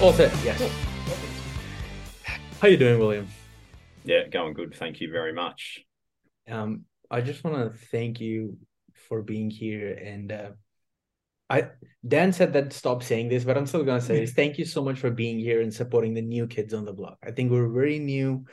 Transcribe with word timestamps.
All 0.00 0.12
set. 0.12 0.32
Yes. 0.44 0.62
How 2.60 2.68
you 2.68 2.76
doing, 2.76 3.00
William? 3.00 3.26
Yeah, 4.04 4.28
going 4.28 4.54
good. 4.54 4.72
Thank 4.76 5.00
you 5.00 5.10
very 5.10 5.32
much. 5.32 5.80
Um, 6.48 6.84
I 7.10 7.20
just 7.20 7.42
want 7.42 7.56
to 7.56 7.76
thank 7.88 8.20
you 8.20 8.58
for 9.08 9.22
being 9.22 9.50
here. 9.50 9.92
And 9.92 10.30
uh, 10.30 10.50
I 11.50 11.70
Dan 12.06 12.32
said 12.32 12.52
that 12.52 12.72
stop 12.72 13.02
saying 13.02 13.28
this, 13.28 13.42
but 13.42 13.58
I'm 13.58 13.66
still 13.66 13.82
gonna 13.82 14.00
say 14.00 14.20
this. 14.20 14.34
Thank 14.34 14.56
you 14.56 14.64
so 14.64 14.84
much 14.84 15.00
for 15.00 15.10
being 15.10 15.40
here 15.40 15.62
and 15.62 15.74
supporting 15.74 16.14
the 16.14 16.22
new 16.22 16.46
kids 16.46 16.74
on 16.74 16.84
the 16.84 16.92
block. 16.92 17.18
I 17.24 17.32
think 17.32 17.50
we're 17.50 17.68
very 17.68 17.98
new, 17.98 18.44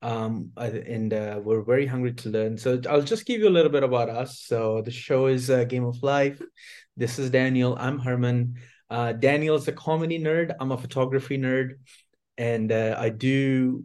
um, 0.00 0.52
and 0.56 1.12
uh, 1.12 1.38
we're 1.44 1.64
very 1.64 1.84
hungry 1.84 2.14
to 2.14 2.30
learn. 2.30 2.56
So 2.56 2.80
I'll 2.88 3.02
just 3.02 3.26
give 3.26 3.40
you 3.40 3.48
a 3.48 3.56
little 3.56 3.70
bit 3.70 3.82
about 3.82 4.08
us. 4.08 4.40
So 4.40 4.80
the 4.80 4.90
show 4.90 5.26
is 5.26 5.50
uh, 5.50 5.64
Game 5.64 5.84
of 5.84 6.02
Life. 6.02 6.40
This 6.96 7.18
is 7.18 7.28
Daniel. 7.28 7.76
I'm 7.78 7.98
Herman. 7.98 8.54
Uh, 8.90 9.12
Daniel's 9.12 9.68
a 9.68 9.72
comedy 9.72 10.18
nerd. 10.18 10.54
I'm 10.60 10.72
a 10.72 10.78
photography 10.78 11.38
nerd, 11.38 11.78
and 12.36 12.70
uh, 12.70 12.96
I 12.98 13.08
do 13.08 13.84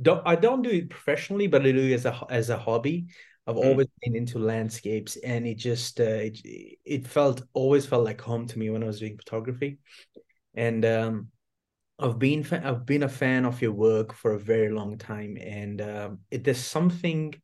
don't 0.00 0.22
I 0.26 0.36
don't 0.36 0.62
do 0.62 0.70
it 0.70 0.90
professionally, 0.90 1.46
but 1.46 1.62
I 1.62 1.72
do 1.72 1.88
it 1.88 1.94
as 1.94 2.06
a 2.06 2.26
as 2.30 2.50
a 2.50 2.56
hobby. 2.56 3.06
I've 3.46 3.56
mm. 3.56 3.64
always 3.64 3.88
been 4.02 4.16
into 4.16 4.38
landscapes, 4.38 5.16
and 5.16 5.46
it 5.46 5.56
just 5.56 6.00
uh, 6.00 6.04
it, 6.04 6.38
it 6.84 7.06
felt 7.06 7.42
always 7.52 7.86
felt 7.86 8.04
like 8.04 8.20
home 8.20 8.46
to 8.46 8.58
me 8.58 8.70
when 8.70 8.82
I 8.82 8.86
was 8.86 9.00
doing 9.00 9.16
photography, 9.16 9.78
and 10.54 10.84
um, 10.84 11.28
I've 11.98 12.18
been 12.18 12.42
fa- 12.44 12.62
I've 12.64 12.86
been 12.86 13.02
a 13.02 13.08
fan 13.08 13.44
of 13.44 13.60
your 13.60 13.72
work 13.72 14.14
for 14.14 14.32
a 14.32 14.38
very 14.38 14.70
long 14.70 14.96
time, 14.98 15.36
and 15.40 15.80
um, 15.80 16.18
it, 16.30 16.44
there's 16.44 16.64
something 16.64 17.34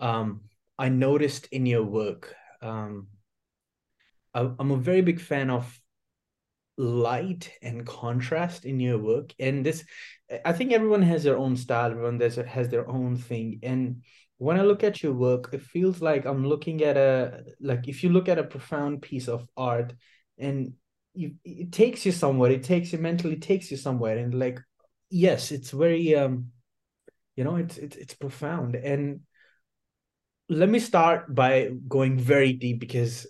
um, 0.00 0.42
I 0.78 0.88
noticed 0.88 1.48
in 1.52 1.66
your 1.66 1.84
work. 1.84 2.34
Um, 2.60 3.08
I, 4.34 4.50
I'm 4.58 4.70
a 4.70 4.76
very 4.76 5.02
big 5.02 5.20
fan 5.20 5.50
of 5.50 5.80
light 6.78 7.50
and 7.60 7.84
contrast 7.84 8.64
in 8.64 8.78
your 8.78 8.98
work 8.98 9.34
and 9.40 9.66
this 9.66 9.84
i 10.44 10.52
think 10.52 10.72
everyone 10.72 11.02
has 11.02 11.24
their 11.24 11.36
own 11.36 11.56
style 11.56 11.90
everyone 11.90 12.20
has, 12.20 12.68
their 12.68 12.88
own 12.88 13.16
thing 13.16 13.58
and 13.64 14.02
when 14.38 14.58
i 14.58 14.62
look 14.62 14.84
at 14.84 15.02
your 15.02 15.12
work 15.12 15.50
it 15.52 15.60
feels 15.60 16.00
like 16.00 16.24
i'm 16.24 16.46
looking 16.46 16.82
at 16.84 16.96
a 16.96 17.42
like 17.60 17.88
if 17.88 18.04
you 18.04 18.10
look 18.10 18.28
at 18.28 18.38
a 18.38 18.44
profound 18.44 19.02
piece 19.02 19.26
of 19.26 19.44
art 19.56 19.92
and 20.38 20.72
you, 21.14 21.34
it 21.44 21.72
takes 21.72 22.06
you 22.06 22.12
somewhere 22.12 22.52
it 22.52 22.62
takes 22.62 22.92
you 22.92 22.98
mentally 22.98 23.36
takes 23.36 23.72
you 23.72 23.76
somewhere 23.76 24.16
and 24.16 24.38
like 24.38 24.60
yes 25.10 25.50
it's 25.50 25.72
very 25.72 26.14
um 26.14 26.46
you 27.34 27.42
know 27.42 27.56
it's 27.56 27.76
it's, 27.76 27.96
it's 27.96 28.14
profound 28.14 28.76
and 28.76 29.20
let 30.48 30.68
me 30.68 30.78
start 30.78 31.34
by 31.34 31.70
going 31.88 32.18
very 32.18 32.52
deep 32.52 32.78
because 32.78 33.26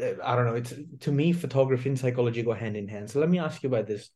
I 0.00 0.34
don't 0.34 0.46
know. 0.46 0.54
It's 0.54 0.74
to 1.00 1.12
me, 1.12 1.32
photography 1.32 1.88
and 1.88 1.98
psychology 1.98 2.42
go 2.42 2.52
hand 2.52 2.76
in 2.76 2.88
hand. 2.88 3.10
So 3.10 3.20
let 3.20 3.28
me 3.28 3.38
ask 3.38 3.62
you 3.62 3.68
about 3.68 3.86
this. 3.86 4.10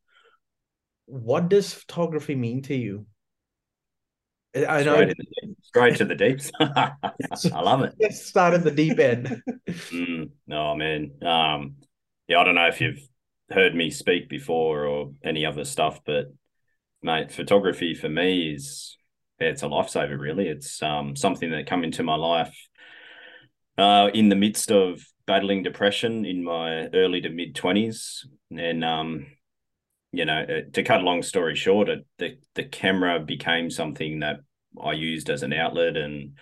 What 1.06 1.48
does 1.48 1.72
photography 1.72 2.34
mean 2.34 2.62
to 2.62 2.74
you? 2.74 3.06
I 4.56 4.82
know 4.82 4.94
straight, 4.96 5.16
the, 5.16 5.54
straight 5.62 5.96
to 5.96 6.04
the 6.04 6.14
deeps. 6.14 6.50
I 6.60 7.60
love 7.60 7.82
it. 7.82 7.94
Let's 8.00 8.26
start 8.26 8.54
at 8.54 8.64
the 8.64 8.70
deep 8.70 8.98
end. 8.98 9.42
mm, 9.68 10.30
no 10.46 10.74
man. 10.74 11.12
Um, 11.22 11.76
yeah, 12.26 12.40
I 12.40 12.44
don't 12.44 12.54
know 12.56 12.66
if 12.66 12.80
you've 12.80 13.00
heard 13.50 13.74
me 13.74 13.90
speak 13.90 14.28
before 14.28 14.84
or 14.86 15.12
any 15.24 15.46
other 15.46 15.64
stuff, 15.64 16.00
but 16.04 16.26
mate, 17.02 17.30
photography 17.30 17.94
for 17.94 18.08
me 18.08 18.52
is 18.54 18.96
yeah, 19.40 19.48
it's 19.48 19.62
a 19.62 19.66
lifesaver. 19.66 20.18
Really, 20.18 20.48
it's 20.48 20.82
um 20.82 21.14
something 21.14 21.50
that 21.52 21.66
come 21.66 21.84
into 21.84 22.02
my 22.02 22.16
life 22.16 22.56
uh, 23.76 24.10
in 24.12 24.28
the 24.28 24.36
midst 24.36 24.72
of 24.72 25.00
battling 25.28 25.62
depression 25.62 26.24
in 26.24 26.42
my 26.42 26.88
early 26.88 27.20
to 27.20 27.28
mid 27.28 27.54
20s 27.54 28.26
and 28.50 28.84
um 28.84 29.26
you 30.10 30.24
know 30.24 30.40
uh, 30.40 30.62
to 30.72 30.82
cut 30.82 31.02
a 31.02 31.04
long 31.04 31.22
story 31.22 31.54
short 31.54 31.88
the 32.18 32.38
the 32.56 32.64
camera 32.64 33.20
became 33.20 33.70
something 33.70 34.20
that 34.20 34.40
I 34.82 34.92
used 34.92 35.30
as 35.30 35.44
an 35.44 35.52
outlet 35.52 35.96
and 35.96 36.32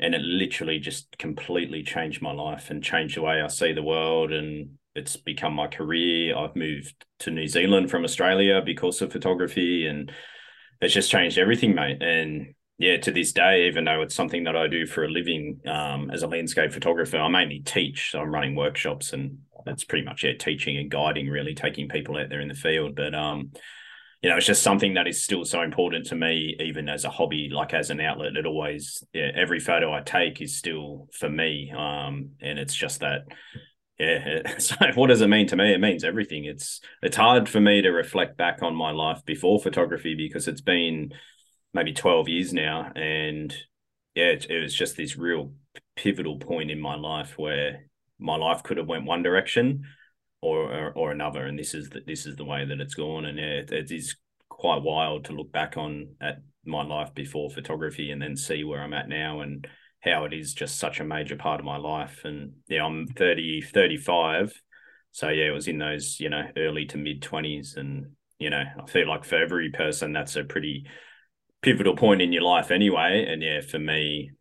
and 0.00 0.14
it 0.14 0.20
literally 0.20 0.78
just 0.78 1.16
completely 1.18 1.82
changed 1.82 2.22
my 2.22 2.32
life 2.32 2.70
and 2.70 2.82
changed 2.82 3.16
the 3.16 3.22
way 3.22 3.42
I 3.42 3.48
see 3.48 3.72
the 3.72 3.82
world. 3.82 4.32
And 4.32 4.78
it's 4.94 5.16
become 5.16 5.54
my 5.54 5.66
career. 5.66 6.36
I've 6.36 6.54
moved 6.54 7.04
to 7.20 7.30
New 7.30 7.48
Zealand 7.48 7.90
from 7.90 8.04
Australia 8.04 8.62
because 8.64 9.02
of 9.02 9.12
photography 9.12 9.86
and 9.86 10.12
it's 10.80 10.94
just 10.94 11.10
changed 11.10 11.38
everything 11.38 11.74
mate. 11.74 12.00
And 12.00 12.54
yeah, 12.78 12.96
to 12.98 13.10
this 13.10 13.32
day, 13.32 13.66
even 13.66 13.84
though 13.84 14.02
it's 14.02 14.14
something 14.14 14.44
that 14.44 14.56
I 14.56 14.68
do 14.68 14.86
for 14.86 15.04
a 15.04 15.08
living 15.08 15.60
um, 15.66 16.10
as 16.12 16.22
a 16.22 16.28
landscape 16.28 16.72
photographer, 16.72 17.18
I 17.18 17.28
mainly 17.28 17.58
teach. 17.60 18.12
So 18.12 18.20
I'm 18.20 18.32
running 18.32 18.54
workshops 18.54 19.12
and 19.12 19.38
that's 19.66 19.82
pretty 19.82 20.04
much 20.04 20.22
it, 20.22 20.38
teaching 20.38 20.76
and 20.76 20.90
guiding, 20.90 21.28
really 21.28 21.54
taking 21.54 21.88
people 21.88 22.16
out 22.16 22.28
there 22.28 22.40
in 22.40 22.46
the 22.48 22.54
field. 22.54 22.94
But 22.94 23.16
um, 23.16 23.50
you 24.22 24.30
know, 24.30 24.36
it's 24.36 24.46
just 24.46 24.62
something 24.62 24.94
that 24.94 25.08
is 25.08 25.22
still 25.22 25.44
so 25.44 25.62
important 25.62 26.06
to 26.06 26.14
me, 26.14 26.56
even 26.60 26.88
as 26.88 27.04
a 27.04 27.10
hobby, 27.10 27.50
like 27.52 27.74
as 27.74 27.90
an 27.90 28.00
outlet. 28.00 28.36
It 28.36 28.46
always, 28.46 29.02
yeah, 29.12 29.30
every 29.34 29.58
photo 29.58 29.92
I 29.92 30.00
take 30.00 30.40
is 30.40 30.56
still 30.56 31.08
for 31.12 31.28
me. 31.28 31.72
Um, 31.76 32.30
and 32.40 32.60
it's 32.60 32.74
just 32.74 33.00
that, 33.00 33.22
yeah. 33.98 34.42
So 34.58 34.76
what 34.94 35.08
does 35.08 35.20
it 35.20 35.28
mean 35.28 35.48
to 35.48 35.56
me? 35.56 35.72
It 35.72 35.80
means 35.80 36.04
everything. 36.04 36.44
It's 36.44 36.80
it's 37.02 37.16
hard 37.16 37.48
for 37.48 37.60
me 37.60 37.82
to 37.82 37.90
reflect 37.90 38.36
back 38.36 38.62
on 38.62 38.76
my 38.76 38.92
life 38.92 39.24
before 39.24 39.60
photography 39.60 40.14
because 40.14 40.46
it's 40.46 40.60
been 40.60 41.12
maybe 41.78 41.92
12 41.92 42.28
years 42.28 42.52
now. 42.52 42.90
And 42.96 43.54
yeah, 44.16 44.30
it, 44.30 44.46
it 44.50 44.60
was 44.60 44.74
just 44.74 44.96
this 44.96 45.16
real 45.16 45.52
pivotal 45.94 46.38
point 46.38 46.72
in 46.72 46.80
my 46.80 46.96
life 46.96 47.38
where 47.38 47.86
my 48.18 48.36
life 48.36 48.64
could 48.64 48.78
have 48.78 48.88
went 48.88 49.04
one 49.04 49.22
direction 49.22 49.84
or, 50.42 50.72
or, 50.72 50.92
or 50.92 51.10
another. 51.12 51.46
And 51.46 51.56
this 51.56 51.74
is 51.74 51.88
the, 51.90 52.00
this 52.04 52.26
is 52.26 52.34
the 52.34 52.44
way 52.44 52.64
that 52.64 52.80
it's 52.80 52.94
gone. 52.94 53.26
And 53.26 53.38
yeah, 53.38 53.44
it, 53.44 53.70
it 53.70 53.92
is 53.92 54.16
quite 54.48 54.82
wild 54.82 55.26
to 55.26 55.32
look 55.32 55.52
back 55.52 55.76
on 55.76 56.08
at 56.20 56.42
my 56.64 56.84
life 56.84 57.14
before 57.14 57.48
photography 57.48 58.10
and 58.10 58.20
then 58.20 58.36
see 58.36 58.64
where 58.64 58.82
I'm 58.82 58.92
at 58.92 59.08
now 59.08 59.40
and 59.40 59.64
how 60.00 60.24
it 60.24 60.32
is 60.32 60.54
just 60.54 60.80
such 60.80 60.98
a 60.98 61.04
major 61.04 61.36
part 61.36 61.60
of 61.60 61.66
my 61.66 61.76
life. 61.76 62.22
And 62.24 62.54
yeah, 62.66 62.84
I'm 62.84 63.06
30, 63.06 63.62
35. 63.62 64.52
So 65.12 65.28
yeah, 65.28 65.46
it 65.46 65.54
was 65.54 65.68
in 65.68 65.78
those, 65.78 66.18
you 66.18 66.28
know, 66.28 66.42
early 66.56 66.86
to 66.86 66.98
mid 66.98 67.22
20s. 67.22 67.76
And, 67.76 68.16
you 68.40 68.50
know, 68.50 68.64
I 68.82 68.86
feel 68.90 69.06
like 69.06 69.24
for 69.24 69.36
every 69.36 69.70
person, 69.70 70.12
that's 70.12 70.34
a 70.34 70.42
pretty 70.42 70.84
pivotal 71.62 71.96
point 71.96 72.22
in 72.22 72.32
your 72.32 72.42
life 72.42 72.70
anyway. 72.70 73.26
And 73.28 73.42
yeah, 73.42 73.60
for 73.60 73.78
me, 73.78 74.32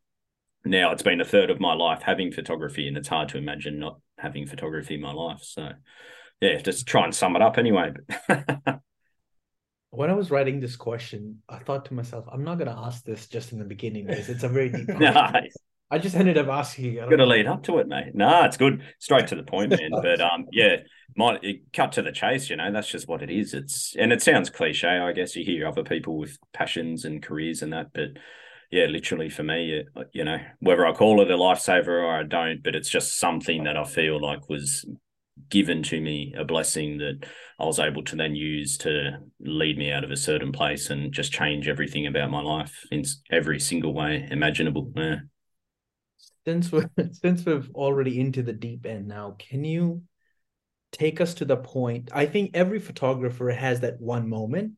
now 0.66 0.91
it's 0.91 1.03
been 1.03 1.22
a 1.22 1.25
third 1.25 1.50
of 1.50 1.59
my 1.59 1.73
life 1.73 2.01
having 2.01 2.31
photography, 2.31 2.88
and 2.88 2.97
it's 2.97 3.07
hard 3.07 3.29
to 3.29 3.38
imagine 3.38 3.79
not 3.79 4.00
having 4.17 4.45
photography 4.47 4.95
in 4.95 5.01
my 5.01 5.13
life. 5.13 5.41
So 5.44 5.69
yeah, 6.41 6.57
just 6.61 6.88
try 6.88 7.03
and 7.03 7.16
sum 7.16 7.35
it 7.35 7.41
up 7.41 7.57
anyway. 7.57 7.94
when 9.89 10.09
I 10.09 10.13
was 10.13 10.29
writing 10.29 10.59
this 10.59 10.75
question, 10.75 11.41
I 11.50 11.59
thought 11.59 11.85
to 11.85 11.94
myself, 11.94 12.25
I'm 12.31 12.44
not 12.44 12.55
going 12.55 12.69
to 12.69 12.78
ask 12.78 13.03
this 13.03 13.28
just 13.28 13.51
in 13.51 13.59
the 13.59 13.66
beginning 13.66 14.05
because 14.05 14.29
it's 14.29 14.44
a 14.44 14.49
very 14.49 14.69
deep 14.69 14.88
question. 14.95 15.49
I 15.89 15.99
just 15.99 16.15
ended 16.15 16.37
up 16.37 16.47
asking. 16.47 16.95
Got 16.95 17.09
to 17.09 17.25
lead 17.25 17.47
up 17.47 17.63
to 17.63 17.77
it, 17.77 17.87
mate. 17.87 18.13
No, 18.13 18.43
it's 18.43 18.57
good. 18.57 18.83
Straight 18.99 19.27
to 19.27 19.35
the 19.35 19.43
point, 19.43 19.69
man. 19.69 19.91
but 20.01 20.19
um, 20.19 20.45
yeah, 20.51 20.77
might 21.15 21.41
cut 21.73 21.93
to 21.93 22.01
the 22.01 22.11
chase. 22.11 22.49
You 22.49 22.57
know, 22.57 22.71
that's 22.71 22.89
just 22.89 23.07
what 23.07 23.21
it 23.21 23.29
is. 23.29 23.53
It's 23.53 23.95
and 23.97 24.11
it 24.11 24.21
sounds 24.21 24.49
cliche. 24.49 24.87
I 24.87 25.13
guess 25.13 25.35
you 25.35 25.45
hear 25.45 25.67
other 25.67 25.83
people 25.83 26.17
with 26.17 26.37
passions 26.53 27.05
and 27.05 27.23
careers 27.23 27.61
and 27.61 27.71
that, 27.71 27.93
but 27.93 28.09
yeah, 28.69 28.85
literally 28.85 29.29
for 29.29 29.43
me, 29.43 29.83
you 30.11 30.25
know, 30.25 30.39
whether 30.59 30.85
I 30.85 30.91
call 30.91 31.21
it 31.21 31.31
a 31.31 31.37
lifesaver 31.37 31.87
or 31.87 32.19
I 32.19 32.23
don't, 32.23 32.61
but 32.61 32.75
it's 32.75 32.89
just 32.89 33.17
something 33.17 33.63
that 33.63 33.77
I 33.77 33.85
feel 33.85 34.21
like 34.21 34.49
was 34.49 34.85
given 35.49 35.83
to 35.83 36.01
me, 36.01 36.33
a 36.37 36.43
blessing 36.43 36.97
that 36.97 37.25
I 37.59 37.65
was 37.65 37.79
able 37.79 38.03
to 38.03 38.17
then 38.17 38.35
use 38.35 38.77
to 38.79 39.19
lead 39.39 39.77
me 39.77 39.89
out 39.89 40.03
of 40.03 40.11
a 40.11 40.17
certain 40.17 40.51
place 40.51 40.89
and 40.89 41.13
just 41.13 41.31
change 41.31 41.69
everything 41.69 42.07
about 42.07 42.29
my 42.29 42.41
life 42.41 42.75
in 42.91 43.03
every 43.31 43.59
single 43.61 43.93
way 43.93 44.28
imaginable. 44.29 44.91
Yeah 44.93 45.19
since 46.47 46.72
we're 46.72 46.90
since 47.11 47.46
we've 47.46 47.70
already 47.76 48.20
into 48.20 48.41
the 48.41 48.53
deep 48.53 48.85
end 48.85 49.08
now, 49.08 49.35
can 49.38 49.66
you 49.66 50.03
take 50.91 51.20
us 51.20 51.34
to 51.35 51.46
the 51.46 51.58
point? 51.58 52.09
I 52.14 52.26
think 52.26 52.52
every 52.53 52.79
photographer 52.79 53.49
has 53.49 53.82
that 53.82 53.99
one 53.99 54.29
moment 54.29 54.73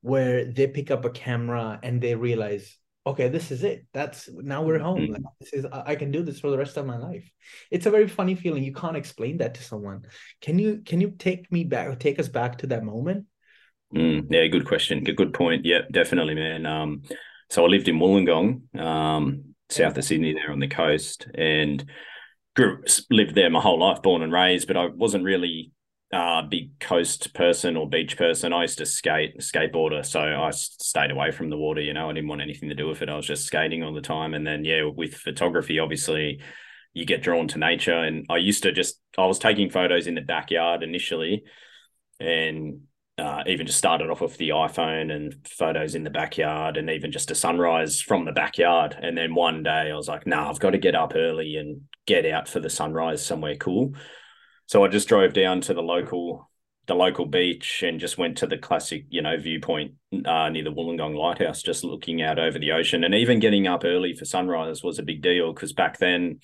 where 0.00 0.44
they 0.44 0.66
pick 0.66 0.90
up 0.90 1.04
a 1.04 1.10
camera 1.10 1.78
and 1.80 2.00
they 2.00 2.16
realize, 2.16 2.76
okay, 3.06 3.28
this 3.28 3.52
is 3.52 3.62
it. 3.62 3.86
That's 3.92 4.28
now 4.32 4.64
we're 4.64 4.80
home. 4.80 5.02
Mm-hmm. 5.02 5.12
Like, 5.12 5.22
this 5.38 5.52
is 5.52 5.66
I 5.72 5.94
can 5.94 6.10
do 6.10 6.24
this 6.24 6.40
for 6.40 6.50
the 6.50 6.58
rest 6.58 6.76
of 6.76 6.86
my 6.86 6.96
life. 6.96 7.30
It's 7.70 7.86
a 7.86 7.90
very 7.90 8.08
funny 8.08 8.34
feeling. 8.34 8.64
You 8.64 8.74
can't 8.74 8.96
explain 8.96 9.38
that 9.38 9.54
to 9.54 9.62
someone. 9.62 10.02
Can 10.40 10.58
you 10.58 10.82
can 10.84 11.00
you 11.00 11.12
take 11.16 11.52
me 11.52 11.62
back, 11.62 12.00
take 12.00 12.18
us 12.18 12.28
back 12.28 12.58
to 12.58 12.66
that 12.68 12.82
moment? 12.82 13.26
Mm, 13.94 14.26
yeah, 14.30 14.46
good 14.48 14.66
question. 14.66 15.04
Good, 15.04 15.16
good 15.16 15.34
point. 15.34 15.66
Yeah, 15.66 15.82
definitely, 15.92 16.34
man. 16.34 16.66
Um, 16.66 17.02
so 17.50 17.64
I 17.64 17.68
lived 17.68 17.86
in 17.86 17.98
Wollongong. 17.98 18.74
Um, 18.80 19.51
south 19.72 19.98
of 19.98 20.04
Sydney 20.04 20.34
there 20.34 20.52
on 20.52 20.60
the 20.60 20.68
coast 20.68 21.26
and 21.34 21.84
grew 22.54 22.82
lived 23.10 23.34
there 23.34 23.50
my 23.50 23.60
whole 23.60 23.80
life, 23.80 24.02
born 24.02 24.22
and 24.22 24.32
raised, 24.32 24.66
but 24.66 24.76
I 24.76 24.86
wasn't 24.86 25.24
really 25.24 25.72
a 26.12 26.42
big 26.42 26.78
coast 26.78 27.32
person 27.32 27.76
or 27.76 27.88
beach 27.88 28.18
person. 28.18 28.52
I 28.52 28.62
used 28.62 28.78
to 28.78 28.86
skate, 28.86 29.38
skateboarder, 29.38 30.04
so 30.04 30.20
I 30.20 30.50
stayed 30.50 31.10
away 31.10 31.30
from 31.30 31.48
the 31.48 31.56
water. 31.56 31.80
You 31.80 31.94
know, 31.94 32.10
I 32.10 32.12
didn't 32.12 32.28
want 32.28 32.42
anything 32.42 32.68
to 32.68 32.74
do 32.74 32.86
with 32.86 33.00
it. 33.00 33.08
I 33.08 33.16
was 33.16 33.26
just 33.26 33.46
skating 33.46 33.82
all 33.82 33.94
the 33.94 34.02
time, 34.02 34.34
and 34.34 34.46
then 34.46 34.64
yeah, 34.64 34.84
with 34.84 35.14
photography, 35.14 35.78
obviously, 35.78 36.40
you 36.92 37.06
get 37.06 37.22
drawn 37.22 37.48
to 37.48 37.58
nature. 37.58 37.96
And 37.96 38.26
I 38.28 38.36
used 38.36 38.64
to 38.64 38.72
just 38.72 39.00
I 39.16 39.24
was 39.24 39.38
taking 39.38 39.70
photos 39.70 40.06
in 40.06 40.14
the 40.14 40.20
backyard 40.20 40.82
initially, 40.82 41.44
and 42.20 42.82
uh, 43.22 43.44
even 43.46 43.66
just 43.66 43.78
started 43.78 44.10
off 44.10 44.20
with 44.20 44.36
the 44.36 44.48
iPhone 44.50 45.12
and 45.12 45.34
photos 45.46 45.94
in 45.94 46.02
the 46.02 46.10
backyard 46.10 46.76
and 46.76 46.90
even 46.90 47.12
just 47.12 47.30
a 47.30 47.34
sunrise 47.34 48.00
from 48.00 48.24
the 48.24 48.32
backyard. 48.32 48.96
And 49.00 49.16
then 49.16 49.34
one 49.34 49.62
day 49.62 49.90
I 49.92 49.94
was 49.94 50.08
like, 50.08 50.26
nah, 50.26 50.50
I've 50.50 50.58
got 50.58 50.70
to 50.70 50.78
get 50.78 50.96
up 50.96 51.12
early 51.14 51.56
and 51.56 51.82
get 52.06 52.26
out 52.26 52.48
for 52.48 52.58
the 52.58 52.68
sunrise 52.68 53.24
somewhere 53.24 53.56
cool. 53.56 53.92
So 54.66 54.84
I 54.84 54.88
just 54.88 55.08
drove 55.08 55.32
down 55.32 55.60
to 55.62 55.74
the 55.74 55.82
local 55.82 56.50
the 56.86 56.94
local 56.94 57.26
beach 57.26 57.84
and 57.84 58.00
just 58.00 58.18
went 58.18 58.38
to 58.38 58.46
the 58.46 58.58
classic, 58.58 59.04
you 59.08 59.22
know, 59.22 59.36
viewpoint 59.38 59.92
uh, 60.24 60.48
near 60.48 60.64
the 60.64 60.72
Wollongong 60.72 61.16
Lighthouse, 61.16 61.62
just 61.62 61.84
looking 61.84 62.22
out 62.22 62.40
over 62.40 62.58
the 62.58 62.72
ocean. 62.72 63.04
And 63.04 63.14
even 63.14 63.38
getting 63.38 63.68
up 63.68 63.84
early 63.84 64.14
for 64.14 64.24
sunrise 64.24 64.82
was 64.82 64.98
a 64.98 65.04
big 65.04 65.22
deal 65.22 65.52
because 65.52 65.72
back 65.72 65.98
then 65.98 66.40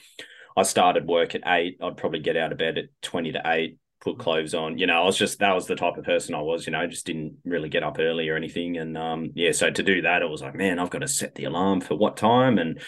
I 0.56 0.62
started 0.62 1.08
work 1.08 1.34
at 1.34 1.42
eight. 1.44 1.78
I'd 1.82 1.96
probably 1.96 2.20
get 2.20 2.36
out 2.36 2.52
of 2.52 2.58
bed 2.58 2.78
at 2.78 2.84
20 3.02 3.32
to 3.32 3.42
eight, 3.46 3.78
put 4.08 4.18
clothes 4.18 4.54
on. 4.54 4.78
You 4.78 4.86
know, 4.86 5.02
I 5.02 5.04
was 5.04 5.16
just 5.16 5.38
that 5.38 5.54
was 5.54 5.66
the 5.66 5.76
type 5.76 5.96
of 5.96 6.04
person 6.04 6.34
I 6.34 6.40
was. 6.40 6.66
You 6.66 6.72
know, 6.72 6.86
just 6.86 7.06
didn't 7.06 7.38
really 7.44 7.68
get 7.68 7.82
up 7.82 7.98
early 7.98 8.28
or 8.28 8.36
anything. 8.36 8.76
And 8.76 8.96
um, 8.96 9.30
yeah, 9.34 9.52
so 9.52 9.70
to 9.70 9.82
do 9.82 10.02
that, 10.02 10.22
it 10.22 10.28
was 10.28 10.42
like, 10.42 10.54
man, 10.54 10.78
I've 10.78 10.90
got 10.90 11.00
to 11.00 11.08
set 11.08 11.34
the 11.34 11.44
alarm 11.44 11.80
for 11.80 11.96
what 11.96 12.16
time 12.16 12.58
and. 12.58 12.80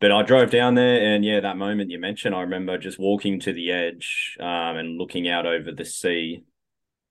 But 0.00 0.12
I 0.12 0.22
drove 0.22 0.52
down 0.52 0.76
there, 0.76 1.12
and 1.12 1.24
yeah, 1.24 1.40
that 1.40 1.56
moment 1.56 1.90
you 1.90 1.98
mentioned, 1.98 2.32
I 2.32 2.42
remember 2.42 2.78
just 2.78 3.00
walking 3.00 3.40
to 3.40 3.52
the 3.52 3.72
edge 3.72 4.36
um, 4.38 4.76
and 4.76 4.96
looking 4.96 5.28
out 5.28 5.44
over 5.44 5.72
the 5.72 5.84
sea. 5.84 6.44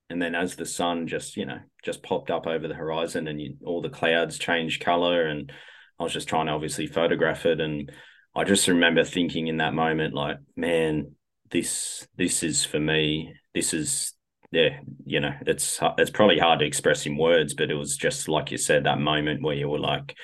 And 0.10 0.22
then 0.22 0.36
as 0.36 0.56
the 0.56 0.66
sun 0.66 1.06
just, 1.06 1.36
you 1.36 1.46
know, 1.46 1.60
just 1.84 2.02
popped 2.02 2.32
up 2.32 2.48
over 2.48 2.66
the 2.66 2.74
horizon, 2.74 3.28
and 3.28 3.42
you, 3.42 3.58
all 3.66 3.82
the 3.82 3.90
clouds 3.90 4.40
changed 4.40 4.86
color, 4.86 5.26
and 5.28 5.52
I 6.00 6.04
was 6.04 6.14
just 6.14 6.30
trying 6.30 6.46
to 6.46 6.54
obviously 6.54 6.88
photograph 6.88 7.46
it, 7.46 7.60
and 7.60 7.92
I 8.34 8.46
just 8.46 8.70
remember 8.70 9.04
thinking 9.04 9.48
in 9.48 9.58
that 9.58 9.74
moment, 9.74 10.14
like, 10.14 10.38
man, 10.56 11.12
this 11.52 12.08
this 12.16 12.42
is 12.42 12.64
for 12.64 12.80
me. 12.80 13.34
This 13.58 13.74
is 13.74 14.14
yeah, 14.52 14.80
you 15.04 15.20
know, 15.20 15.34
it's 15.48 15.80
it's 15.98 16.12
probably 16.12 16.38
hard 16.38 16.60
to 16.60 16.66
express 16.66 17.08
in 17.08 17.18
words, 17.18 17.56
but 17.56 17.72
it 17.72 17.74
was 17.74 17.98
just 17.98 18.28
like 18.28 18.52
you 18.52 18.58
said, 18.60 18.84
that 18.84 19.00
moment 19.00 19.42
where 19.42 19.56
you 19.56 19.68
were 19.68 19.80
like, 19.80 20.16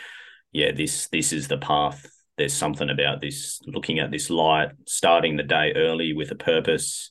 yeah, 0.52 0.72
this 0.72 1.08
this 1.08 1.34
is 1.34 1.48
the 1.48 1.58
path. 1.58 2.06
There's 2.38 2.54
something 2.54 2.92
about 2.92 3.22
this. 3.22 3.60
Looking 3.66 3.98
at 3.98 4.12
this 4.12 4.30
light, 4.30 4.70
starting 4.88 5.36
the 5.36 5.44
day 5.44 5.74
early 5.76 6.14
with 6.14 6.30
a 6.30 6.36
purpose, 6.36 7.10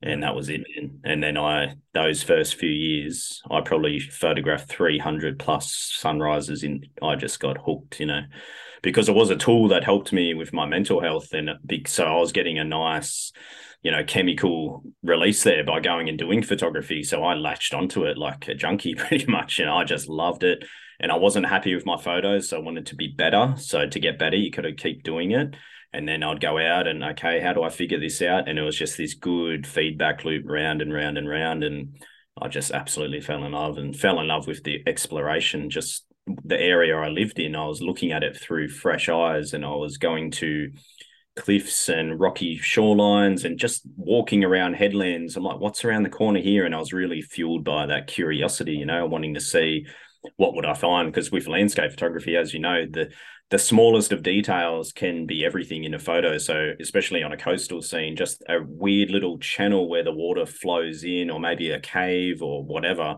and 0.00 0.22
that 0.22 0.36
was 0.36 0.48
it. 0.48 0.60
And 1.02 1.20
then 1.20 1.36
I 1.36 1.74
those 1.92 2.22
first 2.22 2.54
few 2.54 2.70
years, 2.70 3.42
I 3.50 3.60
probably 3.60 3.98
photographed 3.98 4.70
300 4.70 5.40
plus 5.40 5.92
sunrises. 5.98 6.62
In 6.62 6.82
I 7.02 7.16
just 7.16 7.40
got 7.40 7.58
hooked, 7.58 7.98
you 7.98 8.06
know, 8.06 8.22
because 8.80 9.08
it 9.08 9.14
was 9.16 9.30
a 9.30 9.36
tool 9.36 9.66
that 9.68 9.82
helped 9.82 10.12
me 10.12 10.34
with 10.34 10.52
my 10.52 10.66
mental 10.66 11.00
health, 11.00 11.32
and 11.32 11.50
big 11.66 11.88
so 11.88 12.04
I 12.04 12.16
was 12.16 12.30
getting 12.30 12.60
a 12.60 12.64
nice 12.64 13.32
you 13.82 13.90
know 13.90 14.04
chemical 14.04 14.82
release 15.02 15.42
there 15.42 15.64
by 15.64 15.80
going 15.80 16.08
and 16.08 16.18
doing 16.18 16.42
photography. 16.42 17.02
So 17.02 17.22
i 17.24 17.34
latched 17.34 17.74
onto 17.74 18.04
it 18.04 18.16
like 18.16 18.48
a 18.48 18.54
junkie 18.54 18.94
pretty 18.96 19.26
much 19.26 19.58
and 19.58 19.68
i 19.68 19.84
just 19.84 20.08
loved 20.08 20.44
it. 20.44 20.64
And 21.00 21.10
i 21.10 21.16
wasn't 21.16 21.46
happy 21.46 21.74
with 21.74 21.86
my 21.86 21.96
photos 21.96 22.48
so 22.48 22.56
i 22.56 22.60
wanted 22.60 22.86
to 22.86 22.96
be 22.96 23.08
better. 23.08 23.54
So 23.58 23.86
to 23.86 24.00
get 24.00 24.18
better 24.18 24.36
you 24.36 24.50
to 24.50 24.72
keep 24.72 25.02
doing 25.02 25.32
it. 25.32 25.54
And 25.92 26.08
then 26.08 26.22
i'd 26.22 26.40
go 26.40 26.58
out 26.58 26.86
and 26.86 27.02
okay 27.04 27.40
how 27.40 27.52
do 27.52 27.62
i 27.62 27.70
figure 27.70 28.00
this 28.00 28.22
out? 28.22 28.48
And 28.48 28.58
it 28.58 28.62
was 28.62 28.78
just 28.78 28.96
this 28.96 29.14
good 29.14 29.66
feedback 29.66 30.24
loop 30.24 30.44
round 30.46 30.80
and 30.80 30.92
round 30.92 31.18
and 31.18 31.28
round 31.28 31.64
and 31.64 32.00
i 32.40 32.48
just 32.48 32.70
absolutely 32.70 33.20
fell 33.20 33.44
in 33.44 33.52
love 33.52 33.78
and 33.78 33.94
fell 33.94 34.20
in 34.20 34.28
love 34.28 34.46
with 34.46 34.62
the 34.62 34.82
exploration 34.86 35.68
just 35.68 36.06
the 36.44 36.58
area 36.58 36.96
i 36.96 37.08
lived 37.08 37.40
in. 37.40 37.56
I 37.56 37.66
was 37.66 37.82
looking 37.82 38.12
at 38.12 38.22
it 38.22 38.36
through 38.36 38.68
fresh 38.68 39.08
eyes 39.08 39.54
and 39.54 39.64
i 39.64 39.74
was 39.74 39.98
going 39.98 40.30
to 40.30 40.70
cliffs 41.36 41.88
and 41.88 42.20
rocky 42.20 42.58
shorelines 42.58 43.44
and 43.44 43.58
just 43.58 43.82
walking 43.96 44.44
around 44.44 44.74
headlands. 44.74 45.36
I'm 45.36 45.44
like, 45.44 45.60
what's 45.60 45.84
around 45.84 46.02
the 46.02 46.10
corner 46.10 46.40
here? 46.40 46.64
And 46.66 46.74
I 46.74 46.78
was 46.78 46.92
really 46.92 47.22
fueled 47.22 47.64
by 47.64 47.86
that 47.86 48.06
curiosity, 48.06 48.72
you 48.72 48.86
know, 48.86 49.06
wanting 49.06 49.34
to 49.34 49.40
see 49.40 49.86
what 50.36 50.54
would 50.54 50.66
I 50.66 50.74
find? 50.74 51.10
Because 51.10 51.32
with 51.32 51.48
landscape 51.48 51.90
photography, 51.90 52.36
as 52.36 52.54
you 52.54 52.60
know, 52.60 52.86
the 52.88 53.10
the 53.50 53.58
smallest 53.58 54.12
of 54.12 54.22
details 54.22 54.92
can 54.92 55.26
be 55.26 55.44
everything 55.44 55.84
in 55.84 55.92
a 55.92 55.98
photo. 55.98 56.38
So 56.38 56.72
especially 56.80 57.22
on 57.22 57.32
a 57.32 57.36
coastal 57.36 57.82
scene, 57.82 58.16
just 58.16 58.42
a 58.48 58.60
weird 58.66 59.10
little 59.10 59.38
channel 59.38 59.90
where 59.90 60.02
the 60.02 60.12
water 60.12 60.46
flows 60.46 61.04
in, 61.04 61.28
or 61.28 61.38
maybe 61.38 61.70
a 61.70 61.80
cave 61.80 62.40
or 62.42 62.64
whatever 62.64 63.16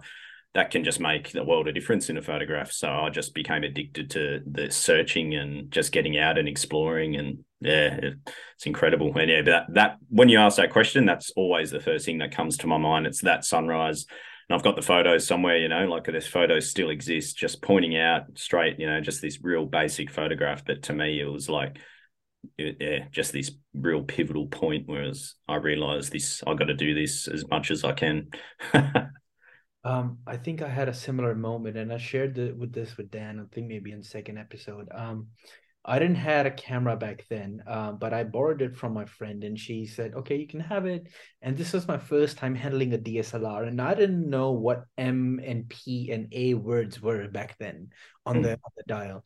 that 0.54 0.70
can 0.70 0.84
just 0.84 1.00
make 1.00 1.32
the 1.32 1.42
world 1.42 1.66
of 1.66 1.74
difference 1.74 2.08
in 2.08 2.16
a 2.16 2.22
photograph. 2.22 2.70
So 2.70 2.88
I 2.88 3.10
just 3.10 3.34
became 3.34 3.64
addicted 3.64 4.10
to 4.10 4.40
the 4.46 4.70
searching 4.70 5.34
and 5.34 5.70
just 5.70 5.90
getting 5.90 6.16
out 6.16 6.38
and 6.38 6.48
exploring. 6.48 7.16
And 7.16 7.44
yeah, 7.60 7.98
it's 8.54 8.66
incredible. 8.66 9.12
And 9.18 9.28
yeah, 9.28 9.42
that, 9.42 9.64
that 9.74 9.96
when 10.10 10.28
you 10.28 10.38
ask 10.38 10.56
that 10.58 10.72
question, 10.72 11.06
that's 11.06 11.32
always 11.34 11.72
the 11.72 11.80
first 11.80 12.06
thing 12.06 12.18
that 12.18 12.34
comes 12.34 12.56
to 12.58 12.68
my 12.68 12.78
mind. 12.78 13.06
It's 13.06 13.22
that 13.22 13.44
sunrise. 13.44 14.06
And 14.48 14.54
I've 14.54 14.62
got 14.62 14.76
the 14.76 14.82
photos 14.82 15.26
somewhere, 15.26 15.56
you 15.56 15.68
know, 15.68 15.86
like 15.86 16.04
this 16.04 16.26
photo 16.26 16.60
still 16.60 16.90
exists, 16.90 17.32
just 17.32 17.60
pointing 17.60 17.96
out 17.96 18.26
straight, 18.34 18.78
you 18.78 18.86
know, 18.86 19.00
just 19.00 19.22
this 19.22 19.40
real 19.42 19.66
basic 19.66 20.08
photograph. 20.08 20.64
But 20.64 20.82
to 20.84 20.92
me, 20.92 21.20
it 21.20 21.26
was 21.26 21.48
like, 21.48 21.78
yeah, 22.56 23.08
just 23.10 23.32
this 23.32 23.50
real 23.72 24.02
pivotal 24.02 24.46
point. 24.46 24.84
Whereas 24.86 25.34
I 25.48 25.56
realized 25.56 26.12
this, 26.12 26.44
I 26.46 26.54
got 26.54 26.66
to 26.66 26.74
do 26.74 26.94
this 26.94 27.26
as 27.26 27.48
much 27.48 27.72
as 27.72 27.82
I 27.82 27.92
can. 27.92 28.28
Um, 29.84 30.19
I 30.26 30.36
think 30.36 30.62
I 30.62 30.69
had 30.69 30.88
a 30.88 30.94
similar 30.94 31.34
moment, 31.34 31.76
and 31.76 31.92
I 31.92 31.98
shared 31.98 32.34
the, 32.34 32.52
with 32.52 32.72
this 32.72 32.96
with 32.96 33.10
Dan. 33.10 33.38
I 33.38 33.54
think 33.54 33.69
maybe 33.69 33.92
in 33.92 34.02
second 34.02 34.38
episode. 34.38 34.88
Um, 34.94 35.28
I 35.86 35.98
didn't 35.98 36.16
had 36.16 36.46
a 36.46 36.50
camera 36.50 36.96
back 36.96 37.26
then, 37.28 37.62
uh, 37.66 37.92
but 37.92 38.14
I 38.14 38.25
borrowed 38.25 38.62
it 38.62 38.75
from 38.75 38.94
my 38.94 39.04
friend, 39.04 39.44
and 39.44 39.58
she 39.58 39.84
said, 39.84 40.14
"Okay, 40.14 40.36
you 40.36 40.46
can 40.46 40.60
have 40.60 40.86
it." 40.86 41.08
And 41.42 41.56
this 41.56 41.75
was 41.75 41.86
my 41.86 41.98
first 41.98 42.38
time 42.38 42.54
handling 42.54 42.94
a 42.94 42.98
DSLR, 42.98 43.64
and 43.64 43.81
I 43.82 43.92
didn't 43.92 44.31
know 44.31 44.52
what 44.52 44.86
M 44.96 45.40
and 45.44 45.69
P 45.69 46.10
and 46.10 46.28
A 46.32 46.54
words 46.54 47.02
were 47.02 47.28
back 47.28 47.58
then 47.58 47.90
on 48.25 48.37
mm. 48.37 48.42
the 48.44 48.52
on 48.52 48.72
the 48.78 48.84
dial 48.87 49.25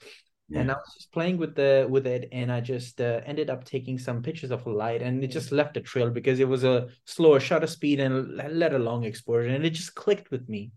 yeah. 0.48 0.60
and 0.60 0.70
I 0.70 0.74
was 0.74 0.94
just 0.94 1.12
playing 1.12 1.36
with 1.36 1.54
the 1.54 1.86
with 1.88 2.06
it, 2.06 2.28
and 2.32 2.50
I 2.50 2.60
just 2.60 3.00
uh, 3.00 3.20
ended 3.26 3.50
up 3.50 3.64
taking 3.64 3.98
some 3.98 4.22
pictures 4.22 4.50
of 4.50 4.66
a 4.66 4.70
light, 4.70 5.02
and 5.02 5.22
it 5.22 5.28
just 5.28 5.52
left 5.52 5.76
a 5.76 5.80
trail 5.80 6.10
because 6.10 6.40
it 6.40 6.48
was 6.48 6.64
a 6.64 6.88
slower 7.04 7.38
shutter 7.38 7.66
speed 7.66 8.00
and 8.00 8.36
let 8.36 8.72
a 8.72 8.78
long 8.78 9.04
exposure, 9.04 9.48
and 9.48 9.64
it 9.64 9.70
just 9.70 9.94
clicked 9.94 10.30
with 10.30 10.48
me. 10.48 10.72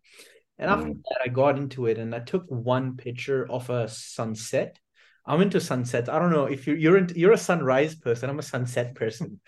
And 0.60 0.70
after 0.70 0.88
mm. 0.88 1.02
that, 1.04 1.22
I 1.24 1.30
got 1.30 1.58
into 1.58 1.86
it, 1.86 1.98
and 1.98 2.14
I 2.14 2.20
took 2.20 2.46
one 2.48 2.98
picture 2.98 3.50
of 3.50 3.70
a 3.70 3.88
sunset. 3.88 4.78
I'm 5.26 5.42
into 5.42 5.62
sunsets. 5.62 6.10
I 6.10 6.20
don't 6.20 6.32
know 6.32 6.46
if 6.46 6.68
you're 6.68 6.78
you're 6.78 6.98
into, 6.98 7.18
you're 7.18 7.32
a 7.32 7.38
sunrise 7.38 7.96
person. 7.96 8.30
I'm 8.30 8.40
a 8.40 8.44
sunset 8.44 8.96
person. 9.02 9.40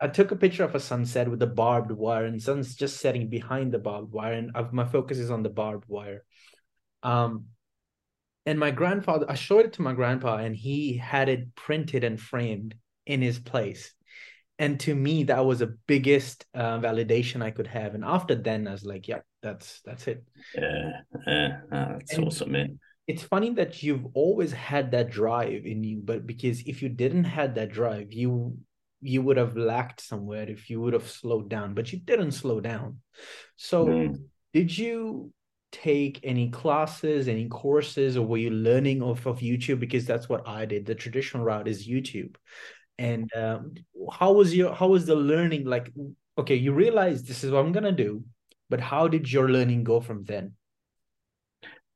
I 0.00 0.08
took 0.08 0.30
a 0.30 0.36
picture 0.36 0.62
of 0.62 0.74
a 0.74 0.80
sunset 0.80 1.28
with 1.28 1.40
the 1.40 1.46
barbed 1.46 1.90
wire, 1.90 2.26
and 2.26 2.40
sun's 2.40 2.76
just 2.76 3.00
setting 3.00 3.28
behind 3.28 3.72
the 3.72 3.78
barbed 3.78 4.12
wire, 4.12 4.34
and 4.34 4.52
I've, 4.54 4.72
my 4.72 4.84
focus 4.84 5.18
is 5.18 5.30
on 5.30 5.42
the 5.42 5.48
barbed 5.48 5.86
wire. 5.88 6.22
Um, 7.02 7.46
and 8.46 8.58
my 8.58 8.70
grandfather 8.70 9.26
i 9.28 9.34
showed 9.34 9.66
it 9.66 9.74
to 9.74 9.82
my 9.82 9.92
grandpa 9.92 10.36
and 10.36 10.56
he 10.56 10.96
had 10.96 11.28
it 11.28 11.54
printed 11.54 12.04
and 12.04 12.20
framed 12.20 12.74
in 13.04 13.20
his 13.22 13.38
place. 13.38 13.92
And 14.58 14.80
to 14.80 14.94
me 14.94 15.24
that 15.24 15.44
was 15.44 15.58
the 15.58 15.76
biggest 15.86 16.46
uh, 16.54 16.78
validation 16.78 17.42
i 17.42 17.50
could 17.50 17.66
have. 17.66 17.94
And 17.94 18.04
after 18.04 18.34
then 18.34 18.66
i 18.66 18.72
was 18.72 18.84
like 18.84 19.08
yeah 19.08 19.20
that's 19.42 19.80
that's 19.84 20.06
it. 20.08 20.24
Yeah 20.54 20.90
yeah 21.26 21.58
oh, 21.72 21.86
that's 21.92 22.14
and 22.14 22.26
awesome 22.26 22.52
man. 22.52 22.78
it's 23.06 23.22
funny 23.22 23.50
that 23.54 23.82
you've 23.82 24.06
always 24.14 24.52
had 24.52 24.92
that 24.92 25.10
drive 25.10 25.66
in 25.66 25.84
you 25.84 26.00
but 26.02 26.26
because 26.26 26.60
if 26.62 26.82
you 26.82 26.88
didn't 26.88 27.24
had 27.24 27.54
that 27.56 27.70
drive 27.70 28.12
you 28.12 28.56
you 29.02 29.22
would 29.22 29.36
have 29.36 29.56
lacked 29.56 30.00
somewhere 30.00 30.48
if 30.48 30.70
you 30.70 30.80
would 30.80 30.94
have 30.94 31.08
slowed 31.08 31.48
down 31.48 31.74
but 31.74 31.92
you 31.92 31.98
didn't 31.98 32.32
slow 32.32 32.60
down. 32.60 33.00
So 33.56 33.86
mm. 33.86 34.16
did 34.52 34.76
you 34.76 35.32
take 35.72 36.20
any 36.22 36.50
classes, 36.50 37.26
any 37.28 37.48
courses, 37.48 38.16
or 38.16 38.26
were 38.26 38.38
you 38.38 38.50
learning 38.50 39.02
off 39.02 39.26
of 39.26 39.40
YouTube? 39.40 39.80
Because 39.80 40.06
that's 40.06 40.28
what 40.28 40.46
I 40.48 40.64
did. 40.64 40.86
The 40.86 40.94
traditional 40.94 41.44
route 41.44 41.68
is 41.68 41.88
YouTube. 41.88 42.36
And 42.98 43.28
um, 43.36 43.74
how 44.12 44.32
was 44.32 44.54
your 44.54 44.74
how 44.74 44.88
was 44.88 45.04
the 45.06 45.16
learning 45.16 45.66
like? 45.66 45.92
Okay, 46.38 46.54
you 46.54 46.72
realize 46.72 47.22
this 47.22 47.44
is 47.44 47.50
what 47.50 47.64
I'm 47.64 47.72
gonna 47.72 47.92
do, 47.92 48.24
but 48.70 48.80
how 48.80 49.08
did 49.08 49.30
your 49.30 49.50
learning 49.50 49.84
go 49.84 50.00
from 50.00 50.24
then? 50.24 50.54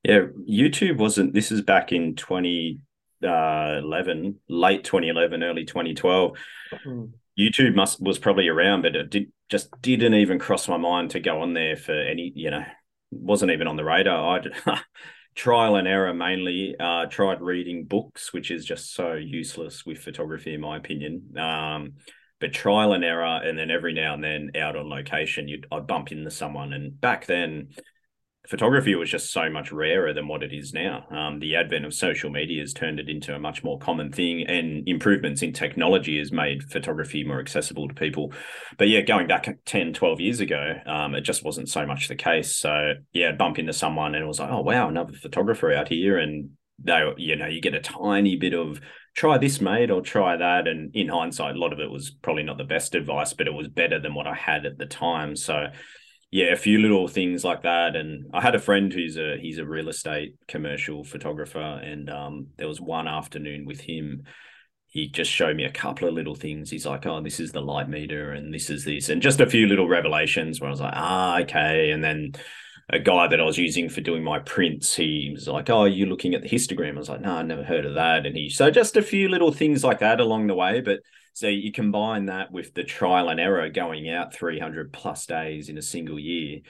Yeah, 0.02 0.26
YouTube 0.48 0.98
wasn't. 0.98 1.34
This 1.34 1.52
is 1.52 1.62
back 1.62 1.92
in 1.92 2.16
2011, 2.16 4.40
late 4.48 4.84
2011, 4.84 5.42
early 5.42 5.64
2012. 5.64 6.36
Mm-hmm. 6.72 7.04
YouTube 7.38 7.74
must 7.74 8.02
was 8.02 8.18
probably 8.18 8.48
around, 8.48 8.82
but 8.82 8.96
it 8.96 9.10
did 9.10 9.30
just 9.48 9.68
didn't 9.82 10.14
even 10.14 10.38
cross 10.38 10.68
my 10.68 10.76
mind 10.76 11.10
to 11.10 11.20
go 11.20 11.40
on 11.40 11.54
there 11.54 11.76
for 11.76 11.92
any, 11.92 12.32
you 12.34 12.50
know, 12.50 12.64
wasn't 13.10 13.52
even 13.52 13.66
on 13.66 13.76
the 13.76 13.84
radar. 13.84 14.40
I 14.66 14.80
trial 15.34 15.76
and 15.76 15.88
error 15.88 16.12
mainly. 16.12 16.76
Uh, 16.78 17.06
tried 17.06 17.40
reading 17.40 17.84
books, 17.84 18.32
which 18.32 18.50
is 18.50 18.64
just 18.64 18.94
so 18.94 19.14
useless 19.14 19.84
with 19.86 19.98
photography, 19.98 20.54
in 20.54 20.60
my 20.60 20.76
opinion. 20.76 21.36
Um, 21.38 21.94
but 22.40 22.52
trial 22.52 22.94
and 22.94 23.04
error, 23.04 23.40
and 23.42 23.58
then 23.58 23.70
every 23.70 23.92
now 23.92 24.14
and 24.14 24.24
then 24.24 24.52
out 24.56 24.76
on 24.76 24.88
location, 24.88 25.46
you'd 25.46 25.66
I'd 25.70 25.86
bump 25.86 26.10
into 26.10 26.30
someone. 26.30 26.72
And 26.72 26.98
back 27.00 27.26
then, 27.26 27.68
photography 28.50 28.96
was 28.96 29.08
just 29.08 29.32
so 29.32 29.48
much 29.48 29.70
rarer 29.70 30.12
than 30.12 30.26
what 30.26 30.42
it 30.42 30.52
is 30.52 30.74
now. 30.74 31.06
Um, 31.10 31.38
the 31.38 31.54
advent 31.54 31.84
of 31.84 31.94
social 31.94 32.30
media 32.30 32.60
has 32.60 32.72
turned 32.72 32.98
it 32.98 33.08
into 33.08 33.32
a 33.32 33.38
much 33.38 33.62
more 33.62 33.78
common 33.78 34.10
thing, 34.10 34.44
and 34.48 34.86
improvements 34.88 35.40
in 35.40 35.52
technology 35.52 36.18
has 36.18 36.32
made 36.32 36.64
photography 36.64 37.22
more 37.22 37.38
accessible 37.38 37.86
to 37.86 37.94
people. 37.94 38.32
But 38.76 38.88
yeah, 38.88 39.02
going 39.02 39.28
back 39.28 39.56
10, 39.64 39.94
12 39.94 40.20
years 40.20 40.40
ago, 40.40 40.74
um, 40.84 41.14
it 41.14 41.20
just 41.20 41.44
wasn't 41.44 41.68
so 41.68 41.86
much 41.86 42.08
the 42.08 42.16
case. 42.16 42.56
So 42.56 42.94
yeah, 43.12 43.28
I'd 43.28 43.38
bump 43.38 43.60
into 43.60 43.72
someone 43.72 44.16
and 44.16 44.24
it 44.24 44.28
was 44.28 44.40
like, 44.40 44.50
oh, 44.50 44.62
wow, 44.62 44.88
another 44.88 45.12
photographer 45.12 45.72
out 45.72 45.88
here. 45.88 46.18
And 46.18 46.50
they, 46.82 47.04
you 47.18 47.36
know, 47.36 47.46
you 47.46 47.60
get 47.60 47.74
a 47.74 47.80
tiny 47.80 48.34
bit 48.34 48.54
of 48.54 48.80
try 49.14 49.38
this, 49.38 49.60
mate, 49.60 49.92
or 49.92 50.00
try 50.00 50.36
that. 50.36 50.66
And 50.66 50.94
in 50.96 51.08
hindsight, 51.08 51.54
a 51.54 51.58
lot 51.58 51.72
of 51.72 51.78
it 51.78 51.90
was 51.90 52.10
probably 52.10 52.42
not 52.42 52.58
the 52.58 52.64
best 52.64 52.96
advice, 52.96 53.32
but 53.32 53.46
it 53.46 53.54
was 53.54 53.68
better 53.68 54.00
than 54.00 54.14
what 54.14 54.26
I 54.26 54.34
had 54.34 54.66
at 54.66 54.76
the 54.76 54.86
time. 54.86 55.36
So 55.36 55.66
yeah, 56.30 56.52
a 56.52 56.56
few 56.56 56.78
little 56.78 57.08
things 57.08 57.44
like 57.44 57.62
that. 57.62 57.96
And 57.96 58.30
I 58.32 58.40
had 58.40 58.54
a 58.54 58.60
friend 58.60 58.92
who's 58.92 59.16
a 59.16 59.36
he's 59.40 59.58
a 59.58 59.66
real 59.66 59.88
estate 59.88 60.34
commercial 60.46 61.02
photographer, 61.04 61.58
and 61.58 62.08
um, 62.08 62.48
there 62.56 62.68
was 62.68 62.80
one 62.80 63.08
afternoon 63.08 63.64
with 63.64 63.80
him. 63.80 64.22
He 64.86 65.08
just 65.08 65.30
showed 65.30 65.56
me 65.56 65.64
a 65.64 65.72
couple 65.72 66.08
of 66.08 66.14
little 66.14 66.34
things. 66.34 66.70
He's 66.70 66.86
like, 66.86 67.04
"Oh, 67.06 67.20
this 67.20 67.40
is 67.40 67.52
the 67.52 67.60
light 67.60 67.88
meter, 67.88 68.32
and 68.32 68.54
this 68.54 68.70
is 68.70 68.84
this," 68.84 69.08
and 69.08 69.22
just 69.22 69.40
a 69.40 69.46
few 69.46 69.66
little 69.66 69.88
revelations 69.88 70.60
where 70.60 70.68
I 70.68 70.70
was 70.70 70.80
like, 70.80 70.94
"Ah, 70.96 71.40
okay." 71.40 71.90
And 71.90 72.02
then 72.02 72.32
a 72.88 72.98
guy 73.00 73.28
that 73.28 73.40
I 73.40 73.44
was 73.44 73.58
using 73.58 73.88
for 73.88 74.00
doing 74.00 74.22
my 74.24 74.38
prints, 74.40 74.94
he 74.94 75.30
was 75.34 75.48
like, 75.48 75.68
"Oh, 75.70 75.84
you're 75.84 75.96
you 75.96 76.06
looking 76.06 76.34
at 76.34 76.42
the 76.42 76.48
histogram?" 76.48 76.94
I 76.96 76.98
was 76.98 77.08
like, 77.08 77.20
"No, 77.22 77.32
I 77.36 77.42
never 77.42 77.64
heard 77.64 77.86
of 77.86 77.94
that." 77.94 78.26
And 78.26 78.36
he 78.36 78.48
so 78.50 78.70
just 78.70 78.96
a 78.96 79.02
few 79.02 79.28
little 79.28 79.52
things 79.52 79.82
like 79.84 79.98
that 80.00 80.20
along 80.20 80.46
the 80.46 80.54
way, 80.54 80.80
but 80.80 81.00
so 81.32 81.48
you 81.48 81.72
combine 81.72 82.26
that 82.26 82.52
with 82.52 82.74
the 82.74 82.84
trial 82.84 83.28
and 83.28 83.40
error 83.40 83.68
going 83.68 84.10
out 84.10 84.34
300 84.34 84.92
plus 84.92 85.26
days 85.26 85.68
in 85.68 85.78
a 85.78 85.82
single 85.82 86.18
year, 86.18 86.60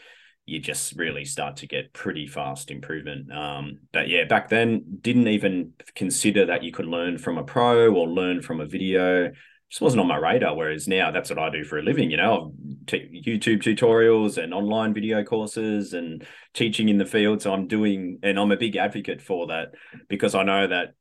you 0.47 0.59
just 0.59 0.97
really 0.97 1.25
start 1.25 1.57
to 1.57 1.67
get 1.67 1.93
pretty 1.93 2.27
fast 2.27 2.71
improvement. 2.71 3.33
Um, 3.33 3.81
but 3.93 4.09
yeah, 4.09 4.25
back 4.25 4.49
then 4.49 4.99
didn't 5.01 5.29
even 5.29 5.75
consider 5.95 6.47
that 6.47 6.65
you 6.65 6.73
could 6.73 6.87
learn 6.87 7.19
from 7.19 7.39
a 7.39 7.45
pro 7.45 7.93
or 7.95 8.09
learn 8.09 8.43
from 8.43 8.61
a 8.61 8.67
video. 8.67 9.31
Just 9.71 9.81
wasn't 9.81 10.01
on 10.01 10.09
my 10.09 10.17
radar. 10.17 10.57
Whereas 10.57 10.89
now 10.89 11.13
that's 11.13 11.31
what 11.31 11.39
I 11.39 11.51
do 11.51 11.63
for 11.63 11.79
a 11.79 11.83
living. 11.83 12.11
You 12.11 12.17
know, 12.17 12.53
t- 12.87 13.23
YouTube 13.25 13.63
tutorials 13.63 14.43
and 14.43 14.53
online 14.53 14.93
video 14.93 15.23
courses 15.23 15.93
and 15.93 16.27
teaching 16.53 16.89
in 16.89 16.99
the 16.99 17.07
field. 17.07 17.43
So 17.43 17.53
I'm 17.53 17.69
doing, 17.69 18.19
and 18.25 18.39
I'm 18.39 18.51
a 18.51 18.57
big 18.57 18.77
advocate 18.77 19.23
for 19.23 19.47
that 19.49 19.69
because 20.09 20.35
I 20.35 20.43
know 20.43 20.67
that 20.67 20.95